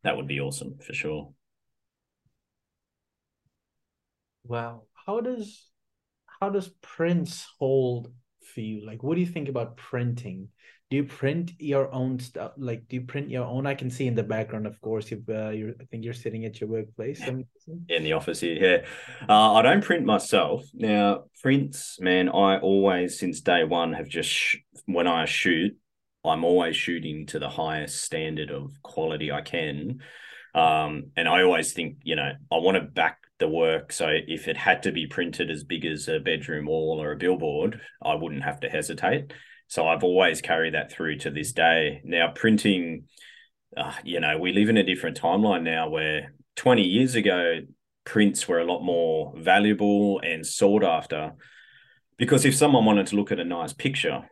that 0.04 0.16
would 0.16 0.28
be 0.28 0.40
awesome 0.40 0.78
for 0.78 0.92
sure. 0.92 1.32
Wow. 4.44 4.82
How 5.06 5.20
does 5.20 5.71
how 6.42 6.50
does 6.50 6.70
prints 6.82 7.46
hold 7.60 8.12
for 8.52 8.60
you? 8.60 8.84
Like, 8.84 9.04
what 9.04 9.14
do 9.14 9.20
you 9.20 9.28
think 9.28 9.48
about 9.48 9.76
printing? 9.76 10.48
Do 10.90 10.96
you 10.96 11.04
print 11.04 11.52
your 11.60 11.94
own 11.94 12.18
stuff? 12.18 12.50
Like, 12.56 12.88
do 12.88 12.96
you 12.96 13.02
print 13.02 13.30
your 13.30 13.44
own? 13.44 13.64
I 13.64 13.76
can 13.76 13.90
see 13.90 14.08
in 14.08 14.16
the 14.16 14.24
background, 14.24 14.66
of 14.66 14.80
course. 14.80 15.08
You've, 15.08 15.28
uh, 15.28 15.50
you're, 15.50 15.70
I 15.80 15.84
think 15.84 16.02
you're 16.04 16.12
sitting 16.12 16.44
at 16.44 16.60
your 16.60 16.68
workplace. 16.68 17.20
in 17.88 18.02
the 18.02 18.14
office 18.14 18.40
here. 18.40 18.56
Yeah, 18.60 19.28
uh, 19.28 19.52
I 19.52 19.62
don't 19.62 19.84
print 19.84 20.04
myself 20.04 20.64
now. 20.74 21.26
Prints, 21.40 22.00
man. 22.00 22.28
I 22.28 22.58
always, 22.58 23.20
since 23.20 23.40
day 23.40 23.62
one, 23.62 23.92
have 23.92 24.08
just 24.08 24.28
sh- 24.28 24.56
when 24.86 25.06
I 25.06 25.26
shoot, 25.26 25.76
I'm 26.24 26.44
always 26.44 26.74
shooting 26.74 27.24
to 27.26 27.38
the 27.38 27.50
highest 27.50 28.02
standard 28.02 28.50
of 28.50 28.82
quality 28.82 29.30
I 29.30 29.42
can. 29.42 30.00
Um, 30.56 31.12
and 31.16 31.28
I 31.28 31.42
always 31.42 31.72
think, 31.72 31.98
you 32.02 32.16
know, 32.16 32.32
I 32.50 32.56
want 32.56 32.78
to 32.78 32.82
back 32.82 33.18
the 33.42 33.48
work. 33.48 33.92
So 33.92 34.08
if 34.08 34.46
it 34.46 34.56
had 34.56 34.84
to 34.84 34.92
be 34.92 35.06
printed 35.06 35.50
as 35.50 35.64
big 35.64 35.84
as 35.84 36.06
a 36.06 36.20
bedroom 36.20 36.66
wall 36.66 37.02
or 37.02 37.10
a 37.10 37.16
billboard, 37.16 37.80
I 38.00 38.14
wouldn't 38.14 38.44
have 38.44 38.60
to 38.60 38.70
hesitate. 38.70 39.32
So 39.66 39.88
I've 39.88 40.04
always 40.04 40.40
carried 40.40 40.74
that 40.74 40.92
through 40.92 41.18
to 41.18 41.30
this 41.30 41.52
day. 41.52 42.00
Now, 42.04 42.32
printing, 42.32 43.04
uh, 43.76 43.92
you 44.04 44.20
know, 44.20 44.38
we 44.38 44.52
live 44.52 44.68
in 44.68 44.76
a 44.76 44.84
different 44.84 45.20
timeline 45.20 45.64
now 45.64 45.88
where 45.88 46.34
20 46.56 46.82
years 46.82 47.16
ago, 47.16 47.60
prints 48.04 48.46
were 48.46 48.60
a 48.60 48.64
lot 48.64 48.82
more 48.82 49.34
valuable 49.36 50.20
and 50.20 50.46
sought 50.46 50.84
after. 50.84 51.32
Because 52.18 52.44
if 52.44 52.54
someone 52.54 52.84
wanted 52.84 53.08
to 53.08 53.16
look 53.16 53.32
at 53.32 53.40
a 53.40 53.44
nice 53.44 53.72
picture, 53.72 54.22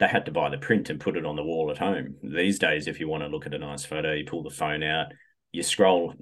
they 0.00 0.08
had 0.08 0.26
to 0.26 0.32
buy 0.32 0.50
the 0.50 0.58
print 0.58 0.90
and 0.90 0.98
put 0.98 1.16
it 1.16 1.24
on 1.24 1.36
the 1.36 1.44
wall 1.44 1.70
at 1.70 1.78
home. 1.78 2.16
These 2.22 2.58
days, 2.58 2.88
if 2.88 2.98
you 2.98 3.08
want 3.08 3.22
to 3.22 3.28
look 3.28 3.46
at 3.46 3.54
a 3.54 3.58
nice 3.58 3.84
photo, 3.84 4.12
you 4.12 4.24
pull 4.24 4.42
the 4.42 4.50
phone 4.50 4.82
out, 4.82 5.06
you 5.56 5.62
scroll 5.62 6.12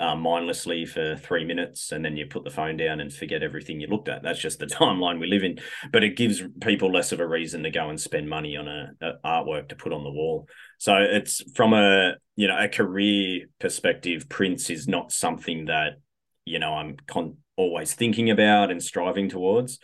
uh, 0.00 0.16
mindlessly 0.16 0.86
for 0.86 1.14
three 1.16 1.44
minutes 1.44 1.92
and 1.92 2.02
then 2.02 2.16
you 2.16 2.24
put 2.24 2.44
the 2.44 2.50
phone 2.50 2.78
down 2.78 2.98
and 2.98 3.12
forget 3.12 3.42
everything 3.42 3.78
you 3.78 3.86
looked 3.86 4.08
at. 4.08 4.22
That's 4.22 4.40
just 4.40 4.58
the 4.58 4.66
timeline 4.80 5.20
we 5.20 5.26
live 5.26 5.44
in. 5.44 5.58
But 5.92 6.02
it 6.02 6.16
gives 6.16 6.42
people 6.62 6.90
less 6.90 7.12
of 7.12 7.20
a 7.20 7.28
reason 7.28 7.62
to 7.64 7.70
go 7.70 7.90
and 7.90 8.00
spend 8.00 8.30
money 8.30 8.56
on 8.56 8.68
a, 8.68 8.92
a 9.02 9.12
artwork 9.22 9.68
to 9.68 9.76
put 9.76 9.92
on 9.92 10.02
the 10.02 10.10
wall. 10.10 10.48
So 10.78 10.96
it's 10.96 11.42
from 11.54 11.74
a 11.74 12.14
you 12.36 12.48
know 12.48 12.56
a 12.58 12.68
career 12.68 13.48
perspective. 13.58 14.30
Prints 14.30 14.70
is 14.70 14.88
not 14.88 15.12
something 15.12 15.66
that 15.66 15.98
you 16.46 16.58
know 16.58 16.72
I'm 16.72 16.96
con- 17.06 17.36
always 17.56 17.92
thinking 17.92 18.30
about 18.30 18.70
and 18.70 18.82
striving 18.82 19.28
towards 19.28 19.78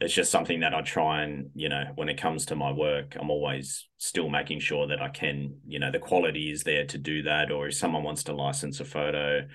it's 0.00 0.14
just 0.14 0.30
something 0.30 0.60
that 0.60 0.74
I 0.74 0.80
try 0.80 1.22
and, 1.22 1.50
you 1.54 1.68
know, 1.68 1.84
when 1.94 2.08
it 2.08 2.18
comes 2.18 2.46
to 2.46 2.56
my 2.56 2.72
work, 2.72 3.16
I'm 3.20 3.30
always 3.30 3.86
still 3.98 4.30
making 4.30 4.60
sure 4.60 4.86
that 4.88 5.02
I 5.02 5.08
can, 5.08 5.58
you 5.66 5.78
know, 5.78 5.90
the 5.90 5.98
quality 5.98 6.50
is 6.50 6.62
there 6.62 6.86
to 6.86 6.98
do 6.98 7.22
that. 7.24 7.52
Or 7.52 7.68
if 7.68 7.74
someone 7.74 8.02
wants 8.02 8.24
to 8.24 8.32
license 8.32 8.80
a 8.80 8.86
photo, 8.86 9.46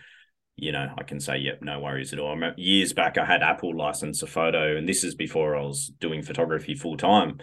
you 0.55 0.71
know, 0.71 0.88
I 0.97 1.03
can 1.03 1.19
say, 1.19 1.38
yep, 1.39 1.60
no 1.62 1.79
worries 1.79 2.13
at 2.13 2.19
all. 2.19 2.39
Years 2.58 2.93
back, 2.93 3.17
I 3.17 3.25
had 3.25 3.41
Apple 3.41 3.75
license 3.75 4.21
a 4.21 4.27
photo, 4.27 4.77
and 4.77 4.88
this 4.88 5.03
is 5.03 5.15
before 5.15 5.55
I 5.55 5.63
was 5.63 5.91
doing 5.99 6.21
photography 6.21 6.75
full 6.75 6.95
time. 6.95 7.39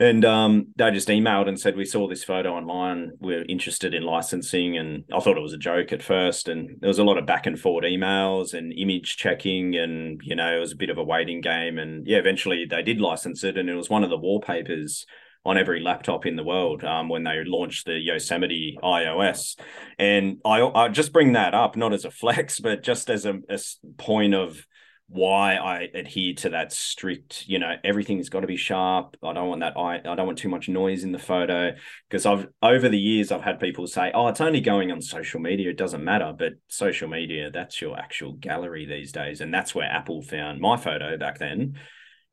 And 0.00 0.24
um, 0.24 0.68
they 0.76 0.90
just 0.90 1.08
emailed 1.08 1.48
and 1.48 1.58
said, 1.58 1.76
We 1.76 1.84
saw 1.84 2.08
this 2.08 2.24
photo 2.24 2.54
online. 2.54 3.12
We're 3.20 3.44
interested 3.48 3.94
in 3.94 4.02
licensing. 4.02 4.76
And 4.76 5.04
I 5.14 5.20
thought 5.20 5.36
it 5.36 5.42
was 5.42 5.52
a 5.52 5.58
joke 5.58 5.92
at 5.92 6.02
first. 6.02 6.48
And 6.48 6.76
there 6.80 6.88
was 6.88 6.98
a 6.98 7.04
lot 7.04 7.18
of 7.18 7.26
back 7.26 7.46
and 7.46 7.58
forth 7.58 7.84
emails 7.84 8.54
and 8.54 8.72
image 8.72 9.16
checking. 9.16 9.76
And, 9.76 10.20
you 10.24 10.34
know, 10.34 10.56
it 10.56 10.60
was 10.60 10.72
a 10.72 10.76
bit 10.76 10.90
of 10.90 10.98
a 10.98 11.04
waiting 11.04 11.40
game. 11.40 11.78
And 11.78 12.06
yeah, 12.06 12.18
eventually 12.18 12.66
they 12.68 12.82
did 12.82 13.00
license 13.00 13.44
it. 13.44 13.56
And 13.56 13.70
it 13.70 13.76
was 13.76 13.90
one 13.90 14.02
of 14.02 14.10
the 14.10 14.18
wallpapers 14.18 15.06
on 15.46 15.58
every 15.58 15.80
laptop 15.80 16.24
in 16.26 16.36
the 16.36 16.42
world 16.42 16.82
um, 16.84 17.08
when 17.08 17.22
they 17.22 17.42
launched 17.44 17.86
the 17.86 17.98
Yosemite 17.98 18.78
iOS. 18.82 19.58
And 19.98 20.38
I, 20.44 20.62
I 20.62 20.88
just 20.88 21.12
bring 21.12 21.34
that 21.34 21.54
up, 21.54 21.76
not 21.76 21.92
as 21.92 22.04
a 22.04 22.10
flex, 22.10 22.58
but 22.60 22.82
just 22.82 23.10
as 23.10 23.26
a, 23.26 23.40
a 23.48 23.58
point 23.98 24.34
of, 24.34 24.66
why 25.08 25.56
I 25.56 25.88
adhere 25.94 26.34
to 26.36 26.50
that 26.50 26.72
strict, 26.72 27.44
you 27.46 27.58
know, 27.58 27.74
everything's 27.84 28.30
got 28.30 28.40
to 28.40 28.46
be 28.46 28.56
sharp. 28.56 29.16
I 29.22 29.32
don't 29.32 29.48
want 29.48 29.60
that 29.60 29.76
I 29.76 29.96
I 29.98 30.14
don't 30.14 30.26
want 30.26 30.38
too 30.38 30.48
much 30.48 30.68
noise 30.68 31.04
in 31.04 31.12
the 31.12 31.18
photo 31.18 31.72
because 32.08 32.26
I've 32.26 32.48
over 32.62 32.88
the 32.88 32.98
years 32.98 33.30
I've 33.30 33.42
had 33.42 33.60
people 33.60 33.86
say, 33.86 34.10
"Oh, 34.14 34.28
it's 34.28 34.40
only 34.40 34.60
going 34.60 34.90
on 34.90 35.00
social 35.02 35.40
media, 35.40 35.70
it 35.70 35.76
doesn't 35.76 36.02
matter." 36.02 36.32
But 36.36 36.54
social 36.68 37.08
media, 37.08 37.50
that's 37.50 37.80
your 37.80 37.98
actual 37.98 38.32
gallery 38.32 38.86
these 38.86 39.12
days, 39.12 39.40
and 39.40 39.52
that's 39.52 39.74
where 39.74 39.86
Apple 39.90 40.22
found 40.22 40.60
my 40.60 40.76
photo 40.76 41.16
back 41.18 41.38
then 41.38 41.76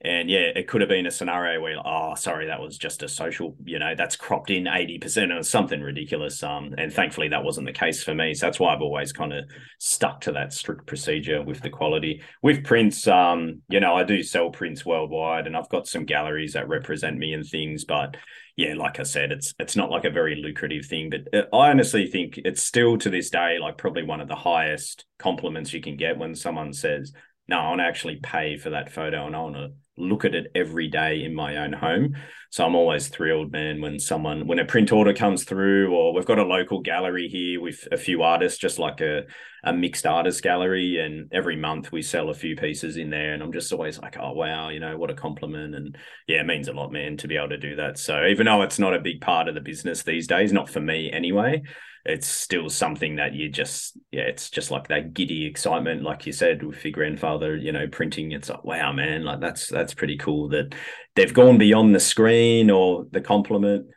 and 0.04 0.30
yeah, 0.30 0.52
it 0.56 0.68
could 0.68 0.82
have 0.82 0.90
been 0.90 1.06
a 1.06 1.12
scenario 1.12 1.62
where, 1.62 1.76
oh, 1.86 2.16
sorry, 2.16 2.48
that 2.48 2.60
was 2.60 2.78
just 2.78 3.04
a 3.04 3.08
social, 3.08 3.56
you 3.64 3.78
know, 3.78 3.94
that's 3.96 4.16
cropped 4.16 4.50
in 4.50 4.64
80% 4.64 5.38
or 5.38 5.44
something 5.44 5.80
ridiculous. 5.80 6.42
Um, 6.42 6.74
and 6.78 6.92
thankfully 6.92 7.28
that 7.28 7.44
wasn't 7.44 7.68
the 7.68 7.74
case 7.74 8.04
for 8.04 8.16
me. 8.16 8.34
So 8.34 8.48
that's 8.48 8.60
why 8.60 8.74
I've 8.74 8.82
always 8.82 9.14
kind 9.14 9.32
of 9.32 9.46
stuck 9.80 10.22
to 10.22 10.32
that 10.32 10.54
strict 10.54 10.88
procedure 10.88 11.44
with 11.44 11.62
the 11.62 11.70
quality. 11.70 12.24
With 12.42 12.64
prints, 12.64 13.08
um, 13.08 13.62
you 13.70 13.80
know, 13.80 13.96
I 13.96 14.04
do 14.04 14.24
sell 14.24 14.50
prints 14.50 14.84
worldwide 14.84 15.46
and 15.46 15.56
I've 15.56 15.70
got 15.70 15.88
some 15.88 16.06
galleries 16.06 16.54
that 16.54 16.68
represent 16.68 17.20
me 17.20 17.34
and 17.34 17.46
things, 17.46 17.86
but 17.86 18.18
yeah, 18.58 18.74
like 18.74 19.00
I 19.00 19.04
said, 19.04 19.32
it's 19.32 19.54
it's 19.60 19.76
not 19.76 19.92
like 19.92 20.06
a 20.06 20.10
very 20.10 20.36
lucrative 20.36 20.86
thing, 20.86 21.10
but 21.10 21.34
uh, 21.34 21.56
I 21.56 21.70
honestly 21.70 22.08
think 22.08 22.40
it's 22.44 22.64
still 22.64 22.98
to 22.98 23.10
this 23.10 23.30
day 23.30 23.58
like 23.60 23.78
probably 23.78 24.04
one 24.04 24.20
of 24.20 24.28
the 24.28 24.36
highest 24.36 25.06
compliments 25.18 25.74
you 25.74 25.82
can 25.82 25.96
get 25.96 26.18
when 26.18 26.36
someone 26.36 26.74
says, 26.74 27.14
"No, 27.48 27.58
I 27.58 27.70
want 27.70 27.80
to 27.80 27.86
actually 27.86 28.18
pay 28.22 28.58
for 28.58 28.72
that 28.72 28.92
photo 28.92 29.26
and 29.26 29.36
I 29.36 29.40
want 29.40 29.56
to 29.56 29.72
look 29.98 30.26
at 30.26 30.36
it 30.36 30.52
every 30.56 30.88
day 30.88 31.24
in 31.24 31.36
my 31.36 31.58
own 31.58 31.74
home. 31.74 32.16
So 32.50 32.66
I'm 32.66 32.76
always 32.76 33.08
thrilled, 33.08 33.52
man, 33.52 33.82
when 33.82 34.00
someone 34.00 34.48
when 34.48 34.60
a 34.60 34.66
print 34.66 34.92
order 34.92 35.14
comes 35.14 35.44
through, 35.44 35.94
or 35.94 36.14
we've 36.14 36.26
got 36.26 36.40
a 36.40 36.44
local 36.44 36.82
gallery 36.82 37.28
here 37.28 37.62
with 37.62 37.88
a 37.92 37.98
few 37.98 38.24
artists, 38.24 38.60
just 38.60 38.80
like 38.80 39.00
a, 39.00 39.24
a 39.64 39.72
mixed 39.72 40.06
artist 40.06 40.44
gallery, 40.44 41.00
and 41.00 41.32
every 41.32 41.56
month 41.56 41.92
we 41.92 42.02
sell 42.02 42.30
a 42.30 42.34
few 42.34 42.56
pieces 42.56 42.98
in 42.98 43.10
there, 43.10 43.34
and 43.34 43.42
I'm 43.42 43.54
just 43.54 43.72
always 43.72 44.00
like, 44.00 44.18
oh 44.20 44.34
wow, 44.34 44.70
you 44.70 44.80
know, 44.80 44.98
what 44.98 45.12
a 45.12 45.16
compliment, 45.16 45.76
and 45.76 45.98
yeah, 46.28 46.42
it 46.42 46.48
means 46.48 46.68
a 46.68 46.74
lot, 46.74 46.92
man, 46.92 47.16
to 47.18 47.28
be 47.28 47.38
able 47.38 47.50
to 47.50 47.58
do 47.58 47.76
that. 47.78 47.98
So 47.98 48.26
even 48.26 48.48
though 48.48 48.64
it's 48.64 48.80
not 48.80 48.96
a 48.96 49.00
big 49.00 49.22
part 49.22 49.48
of 49.48 49.56
the 49.56 49.62
business 49.62 50.04
these 50.04 50.28
days, 50.28 50.52
not 50.52 50.70
for 50.70 50.82
me 50.82 51.12
anyway, 51.12 51.62
it's 52.06 52.28
still 52.28 52.70
something 52.70 53.18
that 53.18 53.34
you 53.34 53.50
just 53.50 53.98
yeah 54.12 54.24
it's 54.24 54.50
just 54.50 54.72
like 54.72 54.88
that 54.88 55.14
giddy 55.14 55.46
excitement 55.46 56.02
like 56.02 56.26
you 56.26 56.32
said 56.32 56.64
with 56.64 56.84
your 56.84 56.92
grandfather 56.92 57.56
you 57.56 57.72
know 57.72 57.88
printing. 57.88 58.32
It's 58.32 58.50
like 58.50 58.64
wow 58.64 58.92
man 58.92 59.24
like 59.24 59.40
that's 59.40 59.68
that's 59.68 59.94
pretty 59.94 60.18
cool 60.18 60.50
that 60.50 60.74
they've 61.16 61.34
gone 61.34 61.58
beyond 61.58 61.94
the 61.94 62.00
screen 62.00 62.72
or 62.72 63.06
the 63.12 63.22
compliment. 63.22 63.88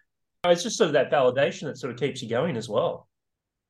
Oh, 0.45 0.51
it's 0.51 0.63
just 0.63 0.77
sort 0.77 0.89
of 0.89 0.95
that 0.95 1.11
validation 1.11 1.63
that 1.63 1.79
sort 1.79 1.93
of 1.93 1.99
keeps 1.99 2.23
you 2.23 2.29
going 2.29 2.57
as 2.57 2.69
well. 2.69 3.09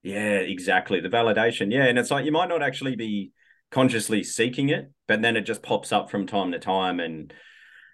Yeah 0.03 0.39
exactly. 0.39 1.01
The 1.01 1.09
validation 1.09 1.73
yeah 1.73 1.85
and 1.85 1.99
it's 1.99 2.11
like 2.11 2.25
you 2.25 2.33
might 2.33 2.49
not 2.49 2.63
actually 2.63 2.97
be 2.97 3.31
consciously 3.71 4.23
seeking 4.23 4.69
it 4.69 4.93
but 5.09 5.23
then 5.23 5.37
it 5.37 5.43
just 5.43 5.63
pops 5.63 5.93
up 5.93 6.11
from 6.11 6.27
time 6.27 6.53
to 6.53 6.59
time 6.59 6.99
and 6.99 7.33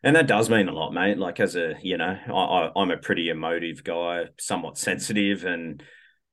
and 0.02 0.16
that 0.16 0.26
does 0.26 0.48
mean 0.48 0.68
a 0.68 0.72
lot 0.72 0.92
mate. 0.92 1.18
Like 1.18 1.38
as 1.38 1.54
a 1.54 1.74
you 1.82 1.98
know 1.98 2.16
I, 2.28 2.32
I 2.32 2.70
i'm 2.76 2.90
a 2.90 2.96
pretty 2.96 3.28
emotive 3.28 3.84
guy 3.84 4.24
somewhat 4.38 4.78
sensitive 4.78 5.44
and 5.44 5.82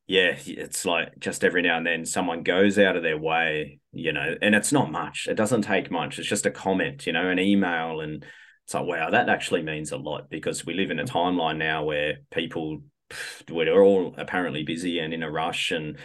yeah, 0.08 0.38
it's 0.46 0.86
like 0.86 1.20
just 1.20 1.44
every 1.44 1.62
now 1.62 1.78
and 1.78 1.86
then 1.86 2.06
someone 2.06 2.42
goes 2.42 2.80
out 2.80 2.96
of 2.96 3.04
their 3.04 3.18
way, 3.18 3.82
you 3.92 4.14
know, 4.14 4.36
and 4.42 4.56
it's 4.56 4.72
not 4.72 4.90
much. 4.90 5.28
It 5.30 5.36
doesn't 5.36 5.64
take 5.64 5.92
much. 5.92 6.18
It's 6.18 6.30
just 6.30 6.46
a 6.46 6.52
comment, 6.52 7.06
you 7.06 7.12
know, 7.12 7.28
an 7.28 7.40
email. 7.40 8.00
And 8.00 8.26
it's 8.64 8.74
like, 8.74 8.86
wow, 8.86 9.10
that 9.10 9.28
actually 9.28 9.64
means 9.64 9.92
a 9.92 9.98
lot 9.98 10.30
because 10.30 10.66
we 10.66 10.76
live 10.76 10.92
in 10.92 11.00
a 11.00 11.04
mm. 11.04 11.10
timeline 11.10 11.58
now 11.58 11.84
where 11.84 12.20
people, 12.32 12.84
we're 13.52 13.84
all 13.84 14.16
apparently 14.18 14.64
busy 14.64 15.00
and 15.00 15.14
in 15.14 15.24
a 15.24 15.32
rush. 15.32 15.72
And 15.72 15.98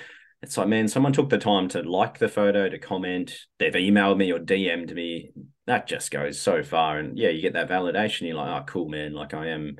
it's 0.42 0.58
like, 0.58 0.66
man, 0.66 0.88
someone 0.88 1.12
took 1.12 1.30
the 1.30 1.38
time 1.38 1.68
to 1.68 1.82
like 1.82 2.18
the 2.18 2.28
photo, 2.28 2.68
to 2.68 2.78
comment, 2.80 3.32
they've 3.60 3.72
emailed 3.72 4.16
me 4.16 4.32
or 4.32 4.40
DM'd 4.40 4.92
me. 4.92 5.30
That 5.68 5.86
just 5.86 6.10
goes 6.10 6.40
so 6.40 6.64
far. 6.64 6.98
And 6.98 7.16
yeah, 7.16 7.28
you 7.28 7.40
get 7.40 7.52
that 7.52 7.70
validation. 7.70 8.22
You're 8.22 8.34
like, 8.34 8.62
oh, 8.62 8.64
cool, 8.66 8.88
man. 8.88 9.12
Like 9.12 9.32
I 9.32 9.50
am 9.50 9.76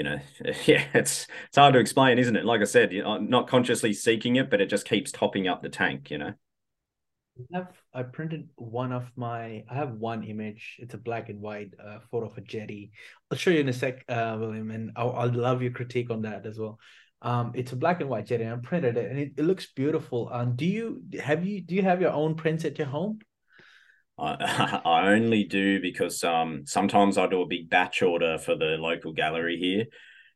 you 0.00 0.04
know, 0.04 0.18
yeah, 0.64 0.86
it's 0.94 1.26
it's 1.48 1.58
hard 1.58 1.74
to 1.74 1.78
explain, 1.78 2.18
isn't 2.18 2.34
it? 2.34 2.46
Like 2.46 2.62
I 2.62 2.64
said, 2.64 2.90
you 2.90 3.02
know, 3.02 3.18
not 3.18 3.48
consciously 3.48 3.92
seeking 3.92 4.36
it, 4.36 4.48
but 4.48 4.62
it 4.62 4.70
just 4.70 4.86
keeps 4.86 5.12
topping 5.12 5.46
up 5.46 5.60
the 5.60 5.68
tank, 5.68 6.10
you 6.10 6.16
know. 6.16 6.32
I 7.54 7.58
have 7.58 7.68
I 7.92 8.02
printed 8.04 8.48
one 8.56 8.92
of 8.92 9.12
my 9.14 9.62
I 9.68 9.74
have 9.74 9.92
one 9.92 10.24
image. 10.24 10.76
It's 10.78 10.94
a 10.94 10.98
black 10.98 11.28
and 11.28 11.38
white 11.38 11.74
uh, 11.78 11.98
photo 12.10 12.28
of 12.28 12.38
a 12.38 12.40
jetty. 12.40 12.92
I'll 13.30 13.36
show 13.36 13.50
you 13.50 13.60
in 13.60 13.68
a 13.68 13.74
sec, 13.74 14.02
uh, 14.08 14.38
William, 14.40 14.70
and 14.70 14.92
I'll, 14.96 15.12
I'll 15.12 15.32
love 15.32 15.60
your 15.60 15.72
critique 15.72 16.08
on 16.10 16.22
that 16.22 16.46
as 16.46 16.58
well. 16.58 16.78
Um, 17.20 17.52
it's 17.54 17.72
a 17.72 17.76
black 17.76 18.00
and 18.00 18.08
white 18.08 18.24
jetty. 18.24 18.46
I 18.46 18.56
printed 18.56 18.96
it, 18.96 19.10
and 19.10 19.18
it, 19.18 19.32
it 19.36 19.44
looks 19.44 19.70
beautiful. 19.70 20.30
Um, 20.32 20.56
do 20.56 20.64
you 20.64 21.02
have 21.22 21.44
you 21.44 21.60
do 21.60 21.74
you 21.74 21.82
have 21.82 22.00
your 22.00 22.12
own 22.12 22.36
prints 22.36 22.64
at 22.64 22.78
your 22.78 22.88
home? 22.88 23.18
I, 24.20 24.80
I 24.84 25.08
only 25.12 25.44
do 25.44 25.80
because 25.80 26.22
um, 26.24 26.62
sometimes 26.66 27.18
I 27.18 27.26
do 27.26 27.42
a 27.42 27.46
big 27.46 27.70
batch 27.70 28.02
order 28.02 28.38
for 28.38 28.54
the 28.54 28.76
local 28.78 29.12
gallery 29.12 29.56
here, 29.58 29.86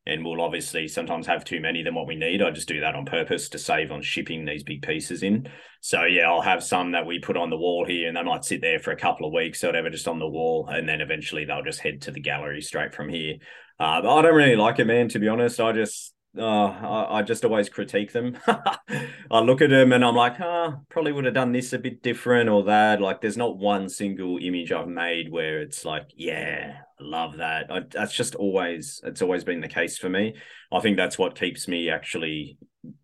and 0.07 0.25
we'll 0.25 0.41
obviously 0.41 0.89
sometimes 0.89 1.27
have 1.27 1.45
too 1.45 1.61
many 1.61 1.83
than 1.83 1.95
what 1.95 2.07
we 2.07 2.17
need. 2.17 2.43
I 2.43 2.51
just 2.51 2.69
do 2.69 2.81
that 2.81 2.95
on 2.95 3.05
purpose 3.05 3.49
to 3.51 3.59
save 3.59 3.93
on 3.93 4.03
shipping 4.03 4.45
these 4.45 4.63
big 4.63 4.83
pieces 4.83 5.23
in. 5.23 5.49
So 5.81 6.05
yeah, 6.05 6.31
I'll 6.31 6.41
have 6.41 6.65
some 6.65 6.93
that 6.93 7.07
we 7.07 7.19
put 7.19 7.37
on 7.37 7.51
the 7.51 7.57
wall 7.57 7.85
here, 7.87 8.09
and 8.09 8.17
they 8.17 8.23
might 8.23 8.45
sit 8.45 8.61
there 8.61 8.79
for 8.79 8.93
a 8.93 8.97
couple 8.97 9.27
of 9.27 9.33
weeks 9.33 9.63
or 9.63 9.69
whatever, 9.69 9.91
just 9.91 10.09
on 10.09 10.19
the 10.19 10.29
wall, 10.29 10.69
and 10.69 10.89
then 10.89 11.01
eventually 11.01 11.45
they'll 11.45 11.63
just 11.63 11.81
head 11.81 12.03
to 12.03 12.11
the 12.11 12.21
gallery 12.21 12.63
straight 12.63 12.95
from 12.95 13.09
here. 13.09 13.35
Uh, 13.79 14.01
but 14.01 14.15
I 14.15 14.23
don't 14.23 14.35
really 14.35 14.57
like 14.57 14.79
it, 14.79 14.87
man. 14.87 15.09
To 15.11 15.19
be 15.19 15.29
honest, 15.29 15.61
I 15.61 15.73
just 15.73 16.14
uh, 16.37 16.43
I, 16.43 17.19
I, 17.19 17.23
just 17.23 17.45
always 17.45 17.69
critique 17.69 18.13
them. 18.13 18.37
I 18.47 19.41
look 19.41 19.63
at 19.63 19.71
them 19.71 19.93
and 19.93 20.05
I'm 20.05 20.17
like, 20.17 20.41
oh, 20.41 20.81
probably 20.89 21.13
would 21.13 21.25
have 21.27 21.35
done 21.35 21.53
this 21.53 21.73
a 21.73 21.79
bit 21.79 22.03
different 22.03 22.49
or 22.49 22.65
that. 22.65 23.01
Like, 23.01 23.21
there's 23.21 23.37
not 23.37 23.57
one 23.57 23.89
single 23.89 24.39
image 24.41 24.73
I've 24.73 24.89
made 24.89 25.31
where 25.31 25.61
it's 25.61 25.85
like, 25.85 26.09
yeah, 26.17 26.79
I 26.99 27.03
love 27.03 27.37
that. 27.37 27.71
I, 27.71 27.81
that's 27.91 28.15
just 28.15 28.35
always, 28.35 29.01
it's 29.05 29.23
always 29.23 29.45
been 29.45 29.61
the 29.61 29.69
case 29.69 29.97
for 29.97 30.09
me. 30.09 30.35
I 30.73 30.81
think 30.81 30.97
that's 30.97 31.19
what 31.19 31.39
keeps 31.39 31.69
me 31.69 31.89
actually 31.89 32.59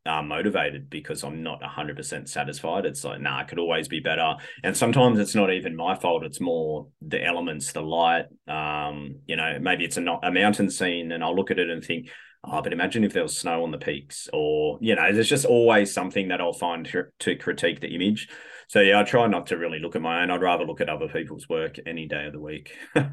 uh, 0.05 0.23
motivated 0.23 0.91
because 0.91 1.23
I'm 1.23 1.43
not 1.43 1.61
100% 1.63 2.29
satisfied. 2.29 2.85
It's 2.85 3.05
like, 3.05 3.21
nah, 3.21 3.39
I 3.39 3.45
could 3.45 3.61
always 3.61 3.87
be 3.87 4.01
better. 4.01 4.35
And 4.65 4.77
sometimes 4.77 5.21
it's 5.21 5.37
not 5.37 5.53
even 5.53 5.77
my 5.77 5.95
fault. 5.95 6.25
It's 6.25 6.41
more 6.41 6.89
the 7.01 7.25
elements, 7.25 7.73
the 7.73 7.83
light. 7.83 8.27
Um, 8.49 9.21
you 9.27 9.37
know, 9.37 9.59
maybe 9.61 9.85
it's 9.85 9.97
a, 9.97 10.01
not, 10.01 10.27
a 10.27 10.33
mountain 10.33 10.69
scene 10.69 11.13
and 11.13 11.23
I'll 11.23 11.37
look 11.37 11.53
at 11.53 11.61
it 11.61 11.71
and 11.71 11.85
think, 11.85 12.09
oh, 12.45 12.63
but 12.63 12.73
imagine 12.73 13.05
if 13.05 13.13
there 13.13 13.23
was 13.23 13.37
snow 13.37 13.63
on 13.63 13.71
the 13.71 13.79
peaks 13.79 14.29
or, 14.33 14.79
you 14.81 14.95
know, 14.95 15.13
there's 15.13 15.29
just 15.29 15.45
always 15.45 15.93
something 15.93 16.29
that 16.29 16.41
I'll 16.41 16.53
find 16.53 16.89
to, 17.19 17.37
critique 17.37 17.81
the 17.81 17.95
image. 17.95 18.29
So 18.69 18.81
yeah, 18.81 19.01
I 19.01 19.03
try 19.03 19.27
not 19.27 19.49
to 19.49 19.59
really 19.59 19.79
look 19.79 19.97
at 19.97 20.03
my 20.03 20.23
own. 20.23 20.31
I'd 20.31 20.41
rather 20.41 20.65
look 20.65 20.81
at 20.81 20.89
other 20.89 21.09
people's 21.09 21.49
work 21.49 21.77
any 21.87 22.07
day 22.07 22.27
of 22.27 22.33
the 22.33 22.41
week. 22.41 22.73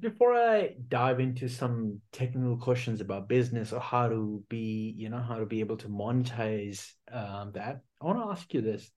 Before 0.00 0.34
I 0.34 0.74
dive 0.88 1.20
into 1.20 1.48
some 1.48 2.00
technical 2.10 2.56
questions 2.56 3.00
about 3.00 3.28
business 3.28 3.72
or 3.72 3.80
how 3.80 4.08
to 4.08 4.42
be, 4.48 4.94
you 4.96 5.08
know, 5.08 5.20
how 5.20 5.38
to 5.38 5.46
be 5.46 5.60
able 5.60 5.76
to 5.78 5.88
monetize 5.88 6.90
um, 7.12 7.52
that, 7.54 7.82
I 8.00 8.04
want 8.04 8.18
to 8.18 8.30
ask 8.30 8.52
you 8.54 8.60
this. 8.60 8.90